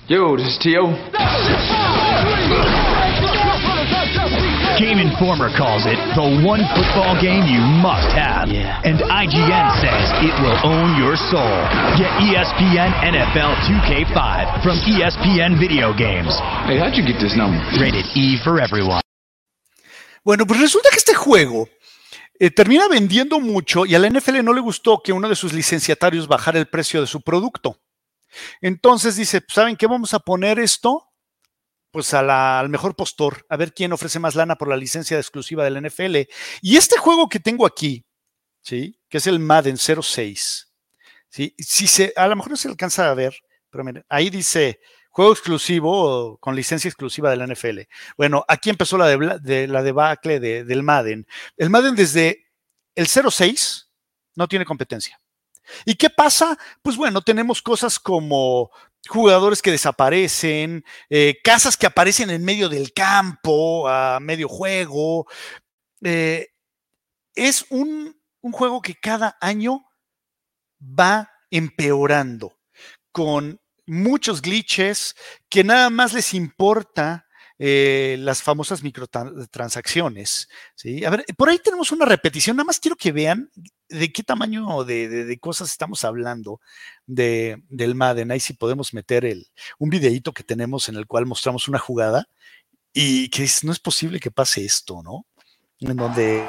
Yo, 0.06 0.36
this 0.36 0.46
is 0.46 0.58
T.O. 0.62 0.94
Game 4.78 4.98
Informer 4.98 5.50
calls 5.56 5.86
it 5.86 5.98
the 6.14 6.26
one 6.46 6.62
football 6.74 7.18
game 7.20 7.42
you 7.50 7.62
must 7.82 8.10
have. 8.14 8.46
Yeah. 8.46 8.82
And 8.84 8.98
IGN 8.98 9.66
says 9.82 10.06
it 10.22 10.34
will 10.42 10.58
own 10.62 10.98
your 11.02 11.16
soul. 11.16 11.56
Get 11.98 12.10
ESPN 12.22 12.94
NFL 13.10 13.54
2K5 13.66 14.62
from 14.62 14.78
ESPN 14.86 15.58
Video 15.58 15.90
Games. 15.96 16.38
Hey, 16.66 16.78
how'd 16.78 16.94
you 16.94 17.06
get 17.06 17.20
this 17.20 17.36
number? 17.36 17.58
Rated 17.80 18.06
E 18.14 18.38
for 18.42 18.60
everyone. 18.60 19.03
Bueno, 20.24 20.46
pues 20.46 20.60
resulta 20.60 20.88
que 20.90 20.96
este 20.96 21.14
juego 21.14 21.68
eh, 22.38 22.50
termina 22.50 22.88
vendiendo 22.88 23.40
mucho 23.40 23.84
y 23.84 23.94
a 23.94 23.98
la 23.98 24.08
NFL 24.08 24.42
no 24.42 24.54
le 24.54 24.60
gustó 24.60 25.02
que 25.02 25.12
uno 25.12 25.28
de 25.28 25.36
sus 25.36 25.52
licenciatarios 25.52 26.26
bajara 26.26 26.58
el 26.58 26.68
precio 26.68 27.00
de 27.00 27.06
su 27.06 27.20
producto. 27.20 27.78
Entonces 28.60 29.16
dice, 29.16 29.42
pues, 29.42 29.54
¿saben 29.54 29.76
qué? 29.76 29.86
Vamos 29.86 30.14
a 30.14 30.18
poner 30.18 30.58
esto 30.58 31.10
pues 31.94 32.12
al 32.12 32.68
mejor 32.70 32.96
postor, 32.96 33.46
a 33.48 33.56
ver 33.56 33.72
quién 33.72 33.92
ofrece 33.92 34.18
más 34.18 34.34
lana 34.34 34.56
por 34.56 34.66
la 34.66 34.76
licencia 34.76 35.16
exclusiva 35.16 35.62
del 35.62 35.80
NFL. 35.80 36.28
Y 36.60 36.76
este 36.76 36.98
juego 36.98 37.28
que 37.28 37.38
tengo 37.38 37.64
aquí, 37.64 38.04
¿sí? 38.62 38.98
Que 39.08 39.18
es 39.18 39.28
el 39.28 39.38
Madden 39.38 39.78
06, 39.78 40.72
¿sí? 41.28 41.54
Si 41.56 41.86
se, 41.86 42.12
a 42.16 42.26
lo 42.26 42.34
mejor 42.34 42.50
no 42.50 42.56
se 42.56 42.66
alcanza 42.66 43.08
a 43.08 43.14
ver, 43.14 43.36
pero 43.70 43.84
miren, 43.84 44.04
ahí 44.08 44.28
dice 44.28 44.80
juego 45.14 45.32
exclusivo 45.32 46.38
con 46.38 46.56
licencia 46.56 46.88
exclusiva 46.88 47.30
de 47.30 47.36
la 47.36 47.46
NFL. 47.46 47.82
Bueno, 48.16 48.44
aquí 48.48 48.68
empezó 48.68 48.98
la, 48.98 49.06
de, 49.06 49.68
la 49.68 49.82
debacle 49.84 50.40
del 50.40 50.82
Madden. 50.82 51.24
El 51.56 51.70
Madden 51.70 51.94
desde 51.94 52.48
el 52.96 53.06
06 53.06 53.92
no 54.34 54.48
tiene 54.48 54.64
competencia. 54.64 55.20
¿Y 55.84 55.94
qué 55.94 56.10
pasa? 56.10 56.58
Pues 56.82 56.96
bueno, 56.96 57.22
tenemos 57.22 57.62
cosas 57.62 58.00
como 58.00 58.72
jugadores 59.08 59.62
que 59.62 59.70
desaparecen, 59.70 60.84
eh, 61.08 61.36
casas 61.44 61.76
que 61.76 61.86
aparecen 61.86 62.30
en 62.30 62.44
medio 62.44 62.68
del 62.68 62.92
campo, 62.92 63.88
a 63.88 64.18
medio 64.18 64.48
juego. 64.48 65.28
Eh, 66.02 66.48
es 67.36 67.66
un, 67.70 68.20
un 68.40 68.50
juego 68.50 68.82
que 68.82 68.96
cada 68.96 69.38
año 69.40 69.84
va 70.82 71.30
empeorando 71.52 72.58
con 73.12 73.60
muchos 73.86 74.42
glitches 74.42 75.14
que 75.48 75.64
nada 75.64 75.90
más 75.90 76.12
les 76.12 76.34
importa 76.34 77.26
eh, 77.58 78.16
las 78.18 78.42
famosas 78.42 78.82
microtransacciones. 78.82 80.48
¿sí? 80.74 81.04
A 81.04 81.10
ver, 81.10 81.24
por 81.36 81.48
ahí 81.48 81.58
tenemos 81.58 81.92
una 81.92 82.04
repetición, 82.04 82.56
nada 82.56 82.66
más 82.66 82.80
quiero 82.80 82.96
que 82.96 83.12
vean 83.12 83.50
de 83.88 84.12
qué 84.12 84.22
tamaño 84.22 84.82
de, 84.84 85.38
cosas 85.40 85.70
estamos 85.70 86.04
hablando 86.04 86.60
de, 87.06 87.62
del 87.68 87.94
Madden. 87.94 88.32
Ahí 88.32 88.40
sí 88.40 88.54
podemos 88.54 88.92
meter 88.92 89.24
el, 89.24 89.46
un 89.78 89.90
videíto 89.90 90.32
que 90.32 90.42
tenemos 90.42 90.88
en 90.88 90.96
el 90.96 91.06
cual 91.06 91.26
mostramos 91.26 91.68
una 91.68 91.78
jugada 91.78 92.28
y 92.92 93.28
que 93.28 93.48
no 93.62 93.72
es 93.72 93.80
posible 93.80 94.20
que 94.20 94.30
pase 94.30 94.64
esto, 94.64 95.02
¿no? 95.02 95.26
En 95.80 95.96
donde 95.96 96.46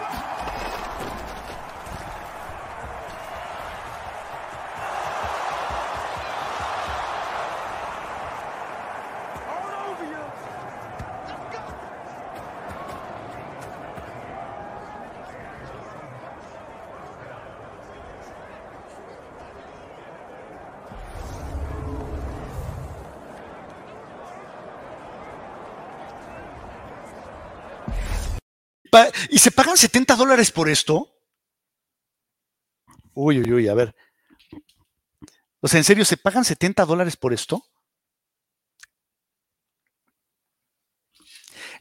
¿Y 29.36 29.40
se 29.40 29.52
pagan 29.52 29.76
70 29.76 30.16
dólares 30.16 30.50
por 30.50 30.70
esto? 30.70 31.14
Uy, 33.14 33.42
uy, 33.42 33.52
uy, 33.52 33.68
a 33.68 33.74
ver. 33.74 33.94
O 35.60 35.68
sea, 35.68 35.78
¿en 35.78 35.84
serio 35.84 36.06
se 36.06 36.16
pagan 36.16 36.46
70 36.46 36.86
dólares 36.86 37.18
por 37.18 37.34
esto? 37.34 37.62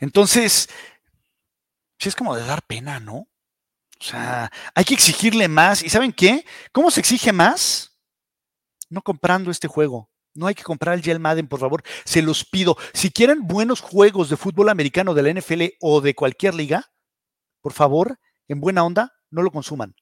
Entonces, 0.01 0.69
sí 1.97 2.09
es 2.09 2.17
como 2.17 2.35
de 2.35 2.45
dar 2.45 2.67
pena, 2.67 2.99
¿no? 2.99 3.19
O 3.19 3.29
sea, 4.01 4.51
hay 4.75 4.85
que 4.85 4.95
exigirle 4.95 5.47
más. 5.47 5.85
¿Y 5.85 5.90
saben 5.90 6.12
qué? 6.12 6.45
¿Cómo 6.73 6.90
se 6.90 6.99
exige 6.99 7.31
más? 7.31 8.01
No 8.90 9.01
comprando 9.01 9.53
este 9.53 9.69
juego. 9.69 10.11
No 10.35 10.49
hay 10.49 10.57
que 10.57 10.64
comprar 10.64 10.97
el 10.97 11.05
Gel 11.05 11.21
Madden, 11.21 11.47
por 11.47 11.61
favor. 11.61 11.85
Se 12.05 12.21
los 12.21 12.45
pido. 12.45 12.77
Si 12.93 13.12
quieren 13.12 13.47
buenos 13.47 13.81
juegos 13.81 14.29
de 14.29 14.37
fútbol 14.37 14.71
americano 14.71 15.14
de 15.14 15.23
la 15.23 15.40
NFL 15.40 15.77
o 15.79 16.01
de 16.01 16.17
cualquier 16.17 16.55
liga, 16.55 16.90
por 17.64 17.72
favor, 17.72 18.18
en 18.46 18.61
buena 18.61 18.85
onda, 18.85 19.14
no 19.31 19.40
lo 19.40 19.50
consuman. 19.50 19.96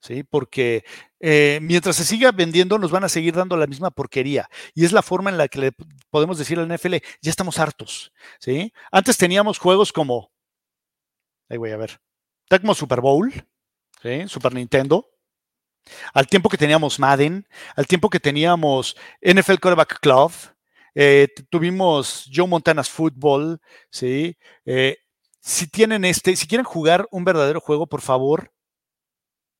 ¿Sí? 0.00 0.22
Porque 0.22 0.84
eh, 1.18 1.58
mientras 1.60 1.96
se 1.96 2.04
siga 2.04 2.30
vendiendo, 2.30 2.78
nos 2.78 2.92
van 2.92 3.02
a 3.02 3.08
seguir 3.08 3.34
dando 3.34 3.56
la 3.56 3.66
misma 3.66 3.90
porquería. 3.90 4.48
Y 4.72 4.84
es 4.84 4.92
la 4.92 5.02
forma 5.02 5.28
en 5.30 5.36
la 5.36 5.48
que 5.48 5.58
le 5.58 5.72
podemos 6.10 6.38
decir 6.38 6.60
al 6.60 6.72
NFL, 6.72 6.94
ya 7.20 7.30
estamos 7.30 7.58
hartos. 7.58 8.12
¿sí? 8.38 8.72
Antes 8.92 9.16
teníamos 9.16 9.58
juegos 9.58 9.92
como, 9.92 10.30
ahí 11.48 11.56
voy 11.56 11.72
a 11.72 11.76
ver, 11.76 12.00
Tecmo 12.48 12.72
Super 12.72 13.00
Bowl, 13.00 13.32
¿sí? 14.00 14.28
Super 14.28 14.54
Nintendo, 14.54 15.10
al 16.14 16.28
tiempo 16.28 16.48
que 16.48 16.56
teníamos 16.56 17.00
Madden, 17.00 17.48
al 17.74 17.88
tiempo 17.88 18.10
que 18.10 18.20
teníamos 18.20 18.96
NFL 19.22 19.58
Quarterback 19.60 19.98
Club, 19.98 20.30
eh, 20.94 21.26
tuvimos 21.50 22.30
Joe 22.32 22.46
Montana's 22.46 22.88
Football, 22.88 23.60
¿sí? 23.90 24.38
Eh, 24.64 24.98
si 25.46 25.68
tienen 25.68 26.04
este, 26.04 26.34
si 26.34 26.48
quieren 26.48 26.64
jugar 26.64 27.06
un 27.12 27.24
verdadero 27.24 27.60
juego, 27.60 27.86
por 27.86 28.00
favor, 28.00 28.52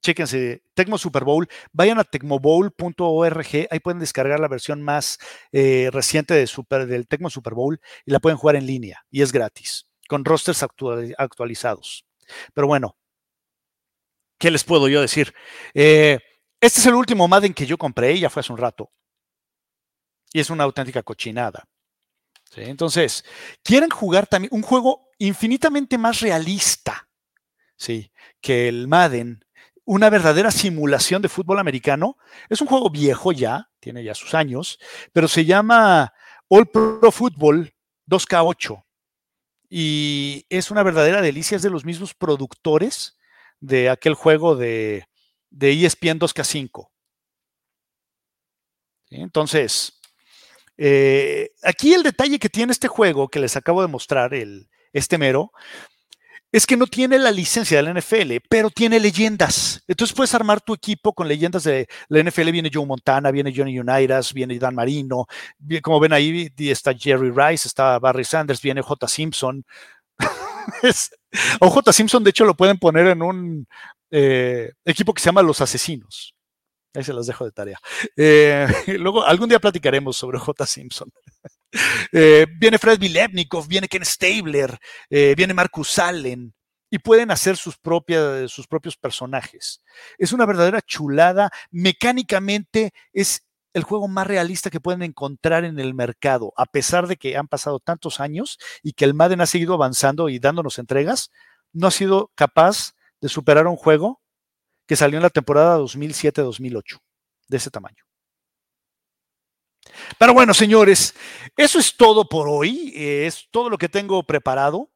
chéquense, 0.03 0.65
Tecmo 0.75 0.99
Super 0.99 1.23
Bowl, 1.23 1.49
vayan 1.73 2.01
a 2.01 2.05
tecmobowl.org, 2.05 3.69
ahí 3.71 3.81
pueden 3.81 4.01
descargar 4.01 4.41
la 4.41 4.49
versión 4.49 4.83
más 4.83 5.19
eh, 5.53 5.89
reciente 5.93 6.35
de 6.35 6.49
Super, 6.49 6.89
del 6.89 7.07
Tecmo 7.07 7.31
Super 7.31 7.55
Bowl 7.55 7.81
y 8.05 8.11
la 8.11 8.19
pueden 8.19 8.37
jugar 8.37 8.57
en 8.57 8.67
línea 8.67 9.07
y 9.13 9.23
es 9.23 9.31
gratis, 9.31 9.87
con 10.09 10.25
rosters 10.25 10.65
actualizados. 11.19 12.05
Pero 12.53 12.67
bueno, 12.67 12.97
¿qué 14.41 14.51
les 14.51 14.65
puedo 14.65 14.89
yo 14.89 15.01
decir? 15.01 15.33
este 15.73 16.21
es 16.61 16.87
el 16.87 16.95
último 16.95 17.29
Madden 17.29 17.55
que 17.55 17.65
yo 17.65 17.79
compré, 17.79 18.19
ya 18.19 18.29
fue 18.29 18.41
hace 18.41 18.53
un 18.53 18.59
rato 18.59 18.91
y 20.33 20.41
es 20.41 20.51
una 20.51 20.65
auténtica 20.65 21.05
cochinada. 21.05 21.69
Entonces, 22.57 23.25
quieren 23.63 23.91
jugar 23.91 24.27
también 24.27 24.53
un 24.53 24.63
juego 24.63 25.06
infinitamente 25.19 25.99
más 25.99 26.21
realista 26.21 27.09
¿sí? 27.77 28.13
que 28.41 28.69
el 28.69 28.89
Madden, 28.89 29.45
una 29.85 30.11
verdadera 30.11 30.51
simulación 30.51 31.23
de 31.23 31.29
fútbol 31.29 31.59
americano. 31.59 32.19
Es 32.49 32.61
un 32.61 32.67
juego 32.67 32.91
viejo 32.91 33.33
ya, 33.33 33.71
tiene 33.81 34.03
ya 34.03 34.15
sus 34.15 34.35
años, 34.35 34.79
pero 35.13 35.29
se 35.29 35.45
llama 35.45 36.13
All 36.49 36.67
Pro 36.67 37.11
Football 37.11 37.73
2K8 38.09 38.85
y 39.69 40.47
es 40.49 40.71
una 40.71 40.83
verdadera 40.83 41.21
delicia, 41.21 41.57
es 41.57 41.63
de 41.63 41.71
los 41.71 41.85
mismos 41.85 42.15
productores 42.15 43.17
de 43.61 43.91
aquel 43.91 44.15
juego 44.15 44.55
de, 44.57 45.09
de 45.51 45.73
ESPN 45.73 46.21
2K5. 46.21 46.89
Entonces, 49.11 50.01
eh, 50.77 51.53
aquí 51.63 51.95
el 51.95 52.03
detalle 52.03 52.39
que 52.39 52.49
tiene 52.49 52.73
este 52.73 52.89
juego 52.89 53.29
que 53.29 53.41
les 53.41 53.57
acabo 53.57 53.83
de 53.83 53.89
mostrar, 53.89 54.35
el, 54.35 54.69
este 54.97 55.19
mero, 55.19 55.53
es 56.53 56.67
que 56.67 56.77
no 56.77 56.87
tiene 56.87 57.19
la 57.19 57.31
licencia 57.31 57.77
de 57.77 57.83
la 57.83 58.01
NFL, 58.01 58.37
pero 58.49 58.71
tiene 58.71 58.99
leyendas. 58.99 59.83
Entonces 59.87 60.17
puedes 60.17 60.35
armar 60.35 60.61
tu 60.61 60.73
equipo 60.73 61.13
con 61.13 61.29
leyendas 61.29 61.65
de 61.65 61.87
la 62.09 62.23
NFL. 62.23 62.51
Viene 62.51 62.71
Joe 62.73 62.87
Montana, 62.87 63.31
viene 63.31 63.53
Johnny 63.55 63.79
Unitas, 63.79 64.33
viene 64.33 64.59
Dan 64.59 64.75
Marino. 64.75 65.27
Como 65.83 66.01
ven 66.01 66.13
ahí, 66.13 66.51
está 66.59 66.95
Jerry 66.95 67.31
Rice, 67.31 67.69
está 67.69 67.99
Barry 67.99 68.25
Sanders, 68.25 68.63
viene 68.63 68.81
J. 68.81 69.09
Simpson. 69.09 69.65
o 71.61 71.71
J. 71.71 71.93
Simpson, 71.93 72.25
de 72.25 72.31
hecho, 72.31 72.45
lo 72.45 72.55
pueden 72.55 72.79
poner 72.79 73.09
en 73.09 73.23
un 73.23 73.67
eh, 74.11 74.73
equipo 74.85 75.13
que 75.13 75.21
se 75.21 75.27
llama 75.27 75.43
Los 75.43 75.61
Asesinos. 75.61 76.35
Ahí 76.95 77.05
se 77.05 77.13
las 77.13 77.27
dejo 77.27 77.45
de 77.45 77.53
tarea. 77.53 77.79
Eh, 78.17 78.67
luego, 78.99 79.25
algún 79.25 79.49
día 79.49 79.59
platicaremos 79.59 80.17
sobre 80.17 80.39
J. 80.39 80.65
Simpson. 80.65 81.13
Eh, 82.13 82.47
viene 82.59 82.79
Fred 82.79 82.99
Vilebnikov, 82.99 83.67
viene 83.67 83.89
Ken 83.89 84.05
Stabler, 84.05 84.79
eh, 85.11 85.35
viene 85.37 85.53
Marcus 85.53 85.99
Allen, 85.99 86.55
y 86.91 86.99
pueden 86.99 87.31
hacer 87.31 87.57
sus, 87.57 87.79
sus 88.49 88.67
propios 88.67 88.97
personajes. 88.97 89.83
Es 90.19 90.33
una 90.33 90.47
verdadera 90.47 90.81
chulada. 90.81 91.51
Mecánicamente 91.71 92.93
es 93.13 93.47
el 93.75 93.83
juego 93.83 94.09
más 94.09 94.27
realista 94.27 94.71
que 94.71 94.81
pueden 94.81 95.03
encontrar 95.03 95.65
en 95.65 95.79
el 95.79 95.93
mercado, 95.93 96.55
a 96.57 96.65
pesar 96.65 97.07
de 97.07 97.17
que 97.17 97.37
han 97.37 97.49
pasado 97.49 97.79
tantos 97.79 98.21
años 98.21 98.59
y 98.83 98.95
que 98.95 99.05
el 99.05 99.13
Madden 99.13 99.43
ha 99.43 99.47
seguido 99.47 99.75
avanzando 99.75 100.31
y 100.31 100.39
dándonos 100.39 100.79
entregas, 100.79 101.31
no 101.75 101.89
ha 101.89 101.91
sido 101.91 102.33
capaz 102.35 102.95
de 103.21 103.29
superar 103.29 103.67
un 103.67 103.77
juego 103.77 104.23
que 104.87 104.97
salió 104.97 105.19
en 105.19 105.25
la 105.25 105.31
temporada 105.31 105.79
2007-2008, 105.79 107.01
de 107.49 107.57
ese 107.59 107.71
tamaño. 107.71 108.06
Pero 110.19 110.35
bueno, 110.35 110.55
señores, 110.55 111.15
eso 111.57 111.79
es 111.79 111.97
todo 111.97 112.29
por 112.29 112.49
hoy. 112.49 112.93
Es 112.95 113.49
todo 113.51 113.71
lo 113.71 113.79
que 113.79 113.89
tengo 113.89 114.23
preparado. 114.23 114.91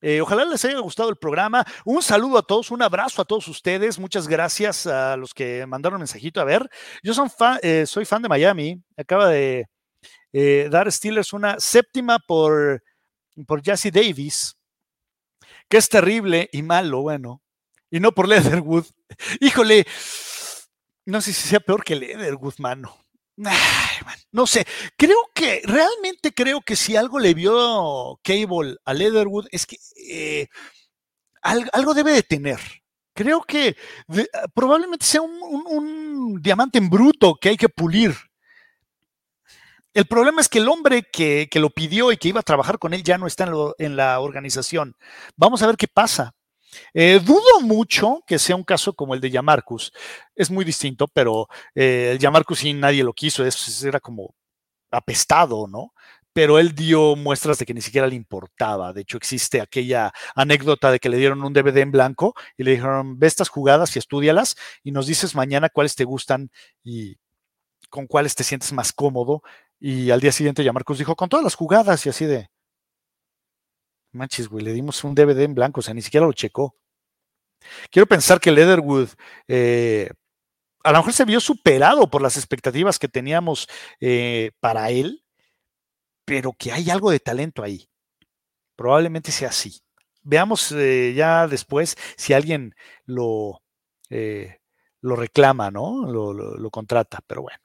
Eh, 0.00 0.20
ojalá 0.20 0.44
les 0.44 0.64
haya 0.64 0.78
gustado 0.78 1.08
el 1.08 1.16
programa. 1.16 1.64
Un 1.84 2.02
saludo 2.02 2.38
a 2.38 2.42
todos, 2.42 2.70
un 2.70 2.82
abrazo 2.82 3.22
a 3.22 3.24
todos 3.24 3.48
ustedes. 3.48 3.98
Muchas 3.98 4.28
gracias 4.28 4.86
a 4.86 5.16
los 5.16 5.32
que 5.34 5.66
mandaron 5.66 5.98
mensajito. 5.98 6.40
A 6.40 6.44
ver, 6.44 6.68
yo 7.02 7.12
eh, 7.62 7.86
soy 7.86 8.04
fan 8.04 8.22
de 8.22 8.28
Miami. 8.28 8.82
Acaba 8.96 9.28
de 9.28 9.66
eh, 10.32 10.68
dar 10.70 10.90
Steelers 10.92 11.32
una 11.32 11.58
séptima 11.58 12.18
por, 12.18 12.82
por 13.46 13.62
Jesse 13.62 13.90
Davis, 13.92 14.56
que 15.68 15.78
es 15.78 15.88
terrible 15.88 16.48
y 16.52 16.62
malo, 16.62 17.02
bueno 17.02 17.42
y 17.90 18.00
no 18.00 18.12
por 18.12 18.28
Leatherwood. 18.28 18.84
Híjole, 19.40 19.86
no 21.04 21.20
sé 21.20 21.32
si 21.32 21.48
sea 21.48 21.60
peor 21.60 21.84
que 21.84 21.96
Leatherwood, 21.96 22.54
mano. 22.58 23.05
No 23.36 24.46
sé, 24.46 24.66
creo 24.96 25.18
que, 25.34 25.62
realmente 25.64 26.32
creo 26.32 26.60
que 26.62 26.76
si 26.76 26.96
algo 26.96 27.18
le 27.18 27.34
vio 27.34 28.18
Cable 28.22 28.76
a 28.84 28.94
Leatherwood 28.94 29.46
es 29.50 29.66
que 29.66 29.76
eh, 30.08 30.48
algo, 31.42 31.94
debe 31.94 32.12
de 32.12 32.22
tener. 32.22 32.60
Creo 33.14 33.42
que 33.42 33.76
probablemente 34.54 35.06
sea 35.06 35.22
un, 35.22 36.40
diamante 36.42 36.78
en 36.78 36.90
bruto 36.90 37.36
que 37.40 37.50
hay 37.50 37.56
que 37.56 37.68
pulir. 37.68 38.14
El 39.94 40.06
problema 40.06 40.42
es 40.42 40.48
que 40.48 40.58
el 40.58 40.68
hombre 40.68 41.04
que, 41.10 41.48
lo 41.54 41.70
pidió 41.70 42.12
y 42.12 42.18
que 42.18 42.28
iba 42.28 42.40
a 42.40 42.42
trabajar 42.42 42.78
con 42.78 42.92
él 42.92 43.02
ya 43.02 43.16
no 43.16 43.26
está 43.26 43.48
en 43.78 43.96
la 43.96 44.20
organización. 44.20 44.96
Vamos 45.36 45.62
a 45.62 45.66
ver 45.66 45.76
qué 45.76 45.88
pasa. 45.88 46.34
Eh, 46.94 47.20
dudo 47.24 47.60
mucho 47.62 48.22
que 48.26 48.38
sea 48.38 48.56
un 48.56 48.64
caso 48.64 48.94
como 48.94 49.14
el 49.14 49.20
de 49.20 49.30
Yamarcus. 49.30 49.92
Es 50.34 50.50
muy 50.50 50.64
distinto, 50.64 51.08
pero 51.08 51.48
eh, 51.74 52.10
el 52.12 52.18
Yamarcus 52.18 52.58
sí 52.60 52.72
nadie 52.74 53.04
lo 53.04 53.12
quiso, 53.12 53.44
era 53.84 54.00
como 54.00 54.34
apestado, 54.90 55.66
¿no? 55.68 55.92
Pero 56.32 56.58
él 56.58 56.74
dio 56.74 57.16
muestras 57.16 57.58
de 57.58 57.66
que 57.66 57.74
ni 57.74 57.80
siquiera 57.80 58.06
le 58.06 58.14
importaba. 58.14 58.92
De 58.92 59.02
hecho, 59.02 59.16
existe 59.16 59.60
aquella 59.60 60.12
anécdota 60.34 60.90
de 60.90 60.98
que 60.98 61.08
le 61.08 61.16
dieron 61.18 61.42
un 61.42 61.52
DVD 61.52 61.78
en 61.78 61.92
blanco 61.92 62.34
y 62.58 62.64
le 62.64 62.72
dijeron, 62.72 63.18
ve 63.18 63.26
estas 63.26 63.48
jugadas 63.48 63.96
y 63.96 63.98
estudialas 63.98 64.56
y 64.82 64.92
nos 64.92 65.06
dices 65.06 65.34
mañana 65.34 65.70
cuáles 65.70 65.94
te 65.96 66.04
gustan 66.04 66.50
y 66.84 67.16
con 67.90 68.06
cuáles 68.06 68.34
te 68.34 68.44
sientes 68.44 68.72
más 68.72 68.92
cómodo. 68.92 69.42
Y 69.80 70.10
al 70.10 70.20
día 70.20 70.32
siguiente 70.32 70.64
Yamarcus 70.64 70.98
dijo, 70.98 71.16
con 71.16 71.28
todas 71.28 71.44
las 71.44 71.54
jugadas 71.54 72.04
y 72.06 72.10
así 72.10 72.26
de, 72.26 72.48
Manches, 74.16 74.48
güey, 74.48 74.64
le 74.64 74.72
dimos 74.72 75.04
un 75.04 75.14
DVD 75.14 75.44
en 75.44 75.54
blanco, 75.54 75.80
o 75.80 75.82
sea, 75.82 75.94
ni 75.94 76.02
siquiera 76.02 76.26
lo 76.26 76.32
checó. 76.32 76.76
Quiero 77.90 78.06
pensar 78.06 78.40
que 78.40 78.52
Leatherwood 78.52 79.08
eh, 79.48 80.10
a 80.84 80.92
lo 80.92 80.98
mejor 80.98 81.12
se 81.12 81.24
vio 81.24 81.40
superado 81.40 82.08
por 82.08 82.22
las 82.22 82.36
expectativas 82.36 82.98
que 82.98 83.08
teníamos 83.08 83.68
eh, 84.00 84.52
para 84.60 84.90
él, 84.90 85.24
pero 86.24 86.52
que 86.52 86.72
hay 86.72 86.90
algo 86.90 87.10
de 87.10 87.20
talento 87.20 87.62
ahí. 87.62 87.88
Probablemente 88.76 89.32
sea 89.32 89.48
así. 89.48 89.80
Veamos 90.22 90.72
eh, 90.72 91.14
ya 91.16 91.46
después 91.48 91.96
si 92.16 92.34
alguien 92.34 92.74
lo, 93.04 93.62
lo 95.00 95.16
reclama, 95.16 95.70
¿no? 95.70 96.06
lo 96.06 96.70
contrata, 96.70 97.20
pero 97.26 97.42
bueno. 97.42 97.60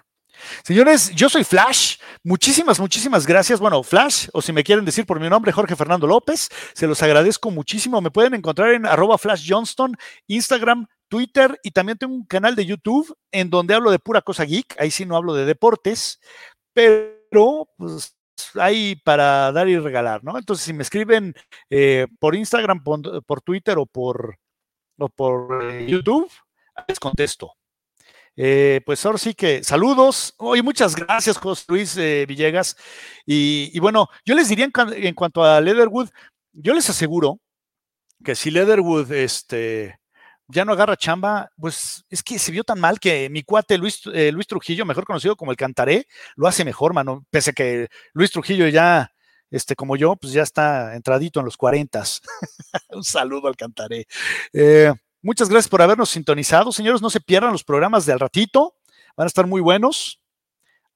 Señores, 0.63 1.11
yo 1.15 1.29
soy 1.29 1.43
Flash. 1.43 1.97
Muchísimas, 2.23 2.79
muchísimas 2.79 3.25
gracias. 3.25 3.59
Bueno, 3.59 3.83
Flash, 3.83 4.27
o 4.33 4.41
si 4.41 4.53
me 4.53 4.63
quieren 4.63 4.85
decir 4.85 5.05
por 5.05 5.19
mi 5.19 5.29
nombre, 5.29 5.51
Jorge 5.51 5.75
Fernando 5.75 6.07
López, 6.07 6.49
se 6.73 6.87
los 6.87 7.01
agradezco 7.03 7.51
muchísimo. 7.51 8.01
Me 8.01 8.11
pueden 8.11 8.33
encontrar 8.33 8.73
en 8.73 8.85
arroba 8.85 9.17
Flash 9.17 9.45
Johnston, 9.47 9.95
Instagram, 10.27 10.87
Twitter 11.09 11.59
y 11.63 11.71
también 11.71 11.97
tengo 11.97 12.13
un 12.13 12.25
canal 12.25 12.55
de 12.55 12.65
YouTube 12.65 13.13
en 13.31 13.49
donde 13.49 13.73
hablo 13.73 13.91
de 13.91 13.99
pura 13.99 14.21
cosa 14.21 14.45
geek. 14.45 14.75
Ahí 14.79 14.91
sí 14.91 15.05
no 15.05 15.15
hablo 15.15 15.33
de 15.33 15.45
deportes, 15.45 16.19
pero 16.73 17.69
pues 17.77 18.15
hay 18.55 18.95
para 18.95 19.51
dar 19.51 19.67
y 19.67 19.77
regalar, 19.77 20.23
¿no? 20.23 20.37
Entonces, 20.37 20.65
si 20.65 20.73
me 20.73 20.83
escriben 20.83 21.35
eh, 21.69 22.07
por 22.19 22.35
Instagram, 22.35 22.83
por, 22.83 23.41
Twitter 23.41 23.77
o 23.77 23.85
por, 23.85 24.37
por 25.15 25.63
eh, 25.63 25.85
YouTube, 25.87 26.31
les 26.87 26.99
contesto. 26.99 27.53
Eh, 28.37 28.81
pues 28.85 29.05
ahora 29.05 29.17
sí 29.17 29.33
que 29.33 29.63
saludos. 29.63 30.33
Oye, 30.37 30.63
muchas 30.63 30.95
gracias, 30.95 31.37
José 31.37 31.65
Luis 31.67 31.97
eh, 31.97 32.25
Villegas. 32.27 32.75
Y, 33.25 33.77
bueno, 33.79 34.07
yo 34.25 34.35
les 34.35 34.49
diría 34.49 34.69
en, 34.73 35.13
cuanto 35.13 35.43
a 35.43 35.59
Leatherwood, 35.61 36.09
yo 36.53 36.73
les 36.73 36.89
aseguro 36.89 37.39
que 38.23 38.35
si 38.35 38.51
Leatherwood 38.51 39.11
este, 39.11 39.99
ya 40.47 40.65
no 40.65 40.73
agarra 40.73 40.97
chamba, 40.97 41.51
pues 41.57 42.05
es 42.09 42.23
que 42.23 42.39
se 42.39 42.51
vio 42.51 42.63
tan 42.63 42.79
mal 42.79 42.99
que 42.99 43.29
mi 43.29 43.43
cuate 43.43 43.77
Luis, 43.77 44.01
eh, 44.13 44.31
Luis 44.31 44.47
Trujillo, 44.47 44.85
mejor 44.85 45.05
conocido 45.05 45.35
como 45.35 45.51
el 45.51 45.57
Cantaré, 45.57 46.07
lo 46.35 46.47
hace 46.47 46.65
mejor, 46.65 46.93
mano. 46.93 47.25
Pese 47.31 47.51
a 47.51 47.53
que 47.53 47.89
Luis 48.13 48.31
Trujillo 48.31 48.67
ya, 48.67 49.11
este, 49.49 49.75
como 49.75 49.95
yo, 49.97 50.15
pues 50.15 50.33
ya 50.33 50.43
está 50.43 50.95
entradito 50.95 51.39
en 51.39 51.45
los 51.45 51.57
cuarentas. 51.57 52.21
Un 52.89 53.03
saludo 53.03 53.47
al 53.47 53.55
Cantaré. 53.55 54.07
Muchas 55.21 55.49
gracias 55.49 55.69
por 55.69 55.81
habernos 55.81 56.09
sintonizado. 56.09 56.71
Señores, 56.71 57.01
no 57.01 57.09
se 57.09 57.21
pierdan 57.21 57.51
los 57.51 57.63
programas 57.63 58.05
de 58.05 58.13
al 58.13 58.19
ratito. 58.19 58.75
Van 59.15 59.25
a 59.25 59.27
estar 59.27 59.45
muy 59.45 59.61
buenos. 59.61 60.19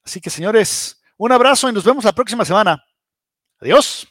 Así 0.04 0.20
que, 0.20 0.30
señores, 0.30 1.00
un 1.16 1.32
abrazo 1.32 1.68
y 1.68 1.72
nos 1.72 1.84
vemos 1.84 2.04
la 2.04 2.12
próxima 2.12 2.44
semana. 2.44 2.84
Adiós. 3.60 4.06